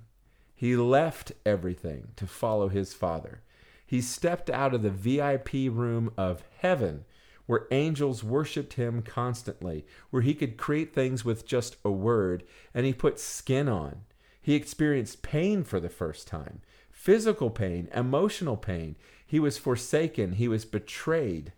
He 0.55 0.76
left 0.76 1.33
everything 1.44 2.09
to 2.16 2.26
follow 2.26 2.68
his 2.68 2.94
Father. 2.94 3.40
He 3.85 4.00
stepped 4.00 4.48
out 4.48 4.74
of 4.74 4.83
the 4.83 4.90
VIP 4.90 5.52
room 5.52 6.12
of 6.16 6.44
heaven 6.59 7.05
where 7.46 7.66
angels 7.70 8.22
worshiped 8.22 8.74
him 8.74 9.02
constantly, 9.02 9.85
where 10.11 10.22
he 10.22 10.35
could 10.35 10.57
create 10.57 10.94
things 10.94 11.24
with 11.24 11.46
just 11.46 11.76
a 11.85 11.90
word, 11.90 12.44
and 12.72 12.87
he 12.87 12.92
put 12.92 13.18
skin 13.18 13.68
on. 13.68 14.02
He 14.40 14.55
experienced 14.55 15.22
pain 15.22 15.64
for 15.64 15.81
the 15.81 15.88
first 15.88 16.26
time 16.26 16.61
physical 16.90 17.50
pain, 17.50 17.88
emotional 17.92 18.57
pain. 18.57 18.94
He 19.26 19.40
was 19.40 19.59
forsaken, 19.59 20.33
he 20.33 20.46
was 20.46 20.64
betrayed, 20.64 21.52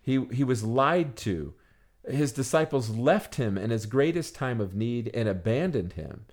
he, 0.00 0.24
he 0.32 0.42
was 0.42 0.64
lied 0.64 1.16
to, 1.18 1.54
his 2.08 2.32
disciples 2.32 2.90
left 2.90 3.36
him 3.36 3.56
in 3.56 3.70
his 3.70 3.86
greatest 3.86 4.34
time 4.34 4.60
of 4.60 4.74
need 4.74 5.10
and 5.14 5.28
abandoned 5.28 5.94
him. 5.94 6.24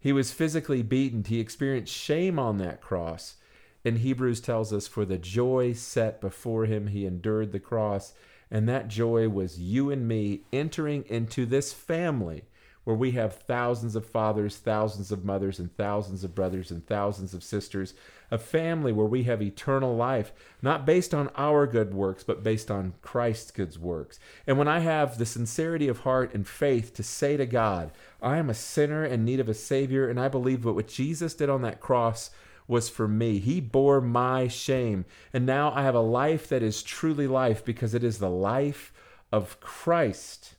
He 0.00 0.12
was 0.12 0.32
physically 0.32 0.82
beaten. 0.82 1.24
He 1.24 1.40
experienced 1.40 1.92
shame 1.92 2.38
on 2.38 2.58
that 2.58 2.80
cross. 2.80 3.36
And 3.84 3.98
Hebrews 3.98 4.40
tells 4.40 4.72
us, 4.72 4.86
For 4.86 5.04
the 5.04 5.18
joy 5.18 5.72
set 5.72 6.20
before 6.20 6.66
him, 6.66 6.88
he 6.88 7.04
endured 7.04 7.52
the 7.52 7.60
cross. 7.60 8.12
And 8.50 8.68
that 8.68 8.88
joy 8.88 9.28
was 9.28 9.60
you 9.60 9.90
and 9.90 10.06
me 10.06 10.42
entering 10.52 11.04
into 11.08 11.46
this 11.46 11.72
family 11.72 12.44
where 12.88 12.96
we 12.96 13.10
have 13.10 13.34
thousands 13.34 13.94
of 13.94 14.06
fathers, 14.06 14.56
thousands 14.56 15.12
of 15.12 15.22
mothers, 15.22 15.58
and 15.58 15.76
thousands 15.76 16.24
of 16.24 16.34
brothers, 16.34 16.70
and 16.70 16.86
thousands 16.86 17.34
of 17.34 17.44
sisters. 17.44 17.92
A 18.30 18.38
family 18.38 18.92
where 18.92 19.04
we 19.04 19.24
have 19.24 19.42
eternal 19.42 19.94
life, 19.94 20.32
not 20.62 20.86
based 20.86 21.12
on 21.12 21.28
our 21.36 21.66
good 21.66 21.92
works, 21.92 22.24
but 22.24 22.42
based 22.42 22.70
on 22.70 22.94
Christ's 23.02 23.50
good 23.50 23.76
works. 23.76 24.18
And 24.46 24.56
when 24.56 24.68
I 24.68 24.78
have 24.78 25.18
the 25.18 25.26
sincerity 25.26 25.86
of 25.86 25.98
heart 25.98 26.32
and 26.32 26.48
faith 26.48 26.94
to 26.94 27.02
say 27.02 27.36
to 27.36 27.44
God, 27.44 27.92
I 28.22 28.38
am 28.38 28.48
a 28.48 28.54
sinner 28.54 29.04
in 29.04 29.22
need 29.22 29.40
of 29.40 29.50
a 29.50 29.54
Savior, 29.54 30.08
and 30.08 30.18
I 30.18 30.28
believe 30.28 30.62
that 30.62 30.72
what 30.72 30.88
Jesus 30.88 31.34
did 31.34 31.50
on 31.50 31.60
that 31.60 31.80
cross 31.80 32.30
was 32.66 32.88
for 32.88 33.06
me. 33.06 33.38
He 33.38 33.60
bore 33.60 34.00
my 34.00 34.48
shame. 34.48 35.04
And 35.34 35.44
now 35.44 35.72
I 35.74 35.82
have 35.82 35.94
a 35.94 36.00
life 36.00 36.48
that 36.48 36.62
is 36.62 36.82
truly 36.82 37.26
life 37.26 37.62
because 37.62 37.92
it 37.92 38.02
is 38.02 38.16
the 38.18 38.30
life 38.30 38.94
of 39.30 39.60
Christ 39.60 40.54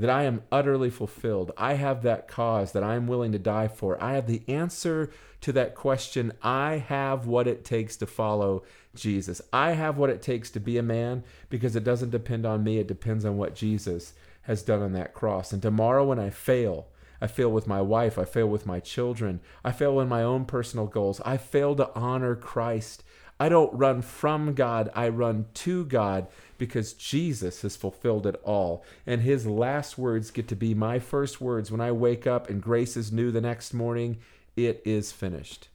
that 0.00 0.10
I 0.10 0.24
am 0.24 0.42
utterly 0.50 0.90
fulfilled. 0.90 1.52
I 1.56 1.74
have 1.74 2.02
that 2.02 2.26
cause 2.26 2.72
that 2.72 2.82
I 2.82 2.96
am 2.96 3.06
willing 3.06 3.32
to 3.32 3.38
die 3.38 3.68
for. 3.68 4.02
I 4.02 4.14
have 4.14 4.26
the 4.26 4.42
answer 4.48 5.10
to 5.42 5.52
that 5.52 5.74
question. 5.74 6.32
I 6.42 6.78
have 6.78 7.26
what 7.26 7.46
it 7.46 7.64
takes 7.64 7.96
to 7.98 8.06
follow 8.06 8.62
Jesus. 8.94 9.40
I 9.52 9.72
have 9.72 9.98
what 9.98 10.10
it 10.10 10.22
takes 10.22 10.50
to 10.50 10.60
be 10.60 10.78
a 10.78 10.82
man 10.82 11.22
because 11.48 11.76
it 11.76 11.84
doesn't 11.84 12.10
depend 12.10 12.44
on 12.44 12.64
me, 12.64 12.78
it 12.78 12.88
depends 12.88 13.24
on 13.24 13.36
what 13.36 13.54
Jesus 13.54 14.14
has 14.42 14.62
done 14.62 14.82
on 14.82 14.92
that 14.92 15.14
cross. 15.14 15.52
And 15.52 15.62
tomorrow, 15.62 16.04
when 16.04 16.18
I 16.18 16.30
fail, 16.30 16.88
I 17.20 17.26
fail 17.26 17.50
with 17.50 17.66
my 17.66 17.80
wife, 17.80 18.18
I 18.18 18.24
fail 18.24 18.48
with 18.48 18.66
my 18.66 18.80
children, 18.80 19.40
I 19.62 19.72
fail 19.72 20.00
in 20.00 20.08
my 20.08 20.22
own 20.22 20.46
personal 20.46 20.86
goals, 20.86 21.20
I 21.24 21.36
fail 21.36 21.76
to 21.76 21.90
honor 21.94 22.34
Christ. 22.34 23.04
I 23.40 23.48
don't 23.48 23.72
run 23.72 24.02
from 24.02 24.52
God, 24.52 24.90
I 24.94 25.08
run 25.08 25.46
to 25.54 25.86
God 25.86 26.26
because 26.58 26.92
Jesus 26.92 27.62
has 27.62 27.74
fulfilled 27.74 28.26
it 28.26 28.38
all. 28.44 28.84
And 29.06 29.22
his 29.22 29.46
last 29.46 29.96
words 29.96 30.30
get 30.30 30.46
to 30.48 30.54
be 30.54 30.74
my 30.74 30.98
first 30.98 31.40
words 31.40 31.72
when 31.72 31.80
I 31.80 31.90
wake 31.90 32.26
up 32.26 32.50
and 32.50 32.62
grace 32.62 32.98
is 32.98 33.10
new 33.10 33.30
the 33.30 33.40
next 33.40 33.72
morning. 33.72 34.18
It 34.56 34.82
is 34.84 35.10
finished. 35.10 35.68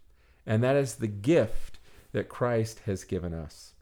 And 0.45 0.63
that 0.63 0.75
is 0.75 0.95
the 0.95 1.07
gift 1.07 1.79
that 2.11 2.29
Christ 2.29 2.81
has 2.85 3.03
given 3.03 3.33
us. 3.33 3.73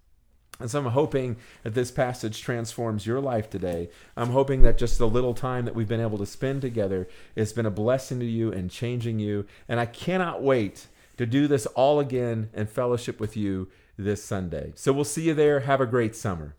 And 0.62 0.72
so 0.72 0.80
I'm 0.80 0.86
hoping 0.86 1.36
that 1.64 1.74
this 1.74 1.92
passage 1.92 2.42
transforms 2.42 3.06
your 3.06 3.20
life 3.20 3.50
today. 3.50 3.90
I'm 4.16 4.30
hoping 4.30 4.62
that 4.62 4.78
just 4.78 4.98
the 4.98 5.10
little 5.10 5.34
time 5.34 5.66
that 5.66 5.76
we've 5.76 5.90
been 5.90 6.00
able 6.00 6.20
to 6.20 6.26
spend 6.26 6.62
together 6.62 7.10
has 7.36 7.52
been 7.52 7.66
a 7.66 7.72
blessing 7.72 8.22
to 8.22 8.26
you 8.26 8.54
and 8.54 8.72
changing 8.72 9.20
you. 9.20 9.46
And 9.68 9.78
I 9.78 9.88
cannot 9.88 10.42
wait 10.42 10.88
to 11.18 11.26
do 11.26 11.48
this 11.48 11.66
all 11.68 12.00
again 12.00 12.50
and 12.54 12.70
fellowship 12.70 13.20
with 13.20 13.38
you 13.38 13.70
this 13.98 14.24
Sunday. 14.24 14.74
So 14.76 14.92
we'll 14.92 15.04
see 15.04 15.24
you 15.24 15.34
there. 15.34 15.62
Have 15.62 15.82
a 15.82 15.86
great 15.86 16.16
summer. 16.16 16.56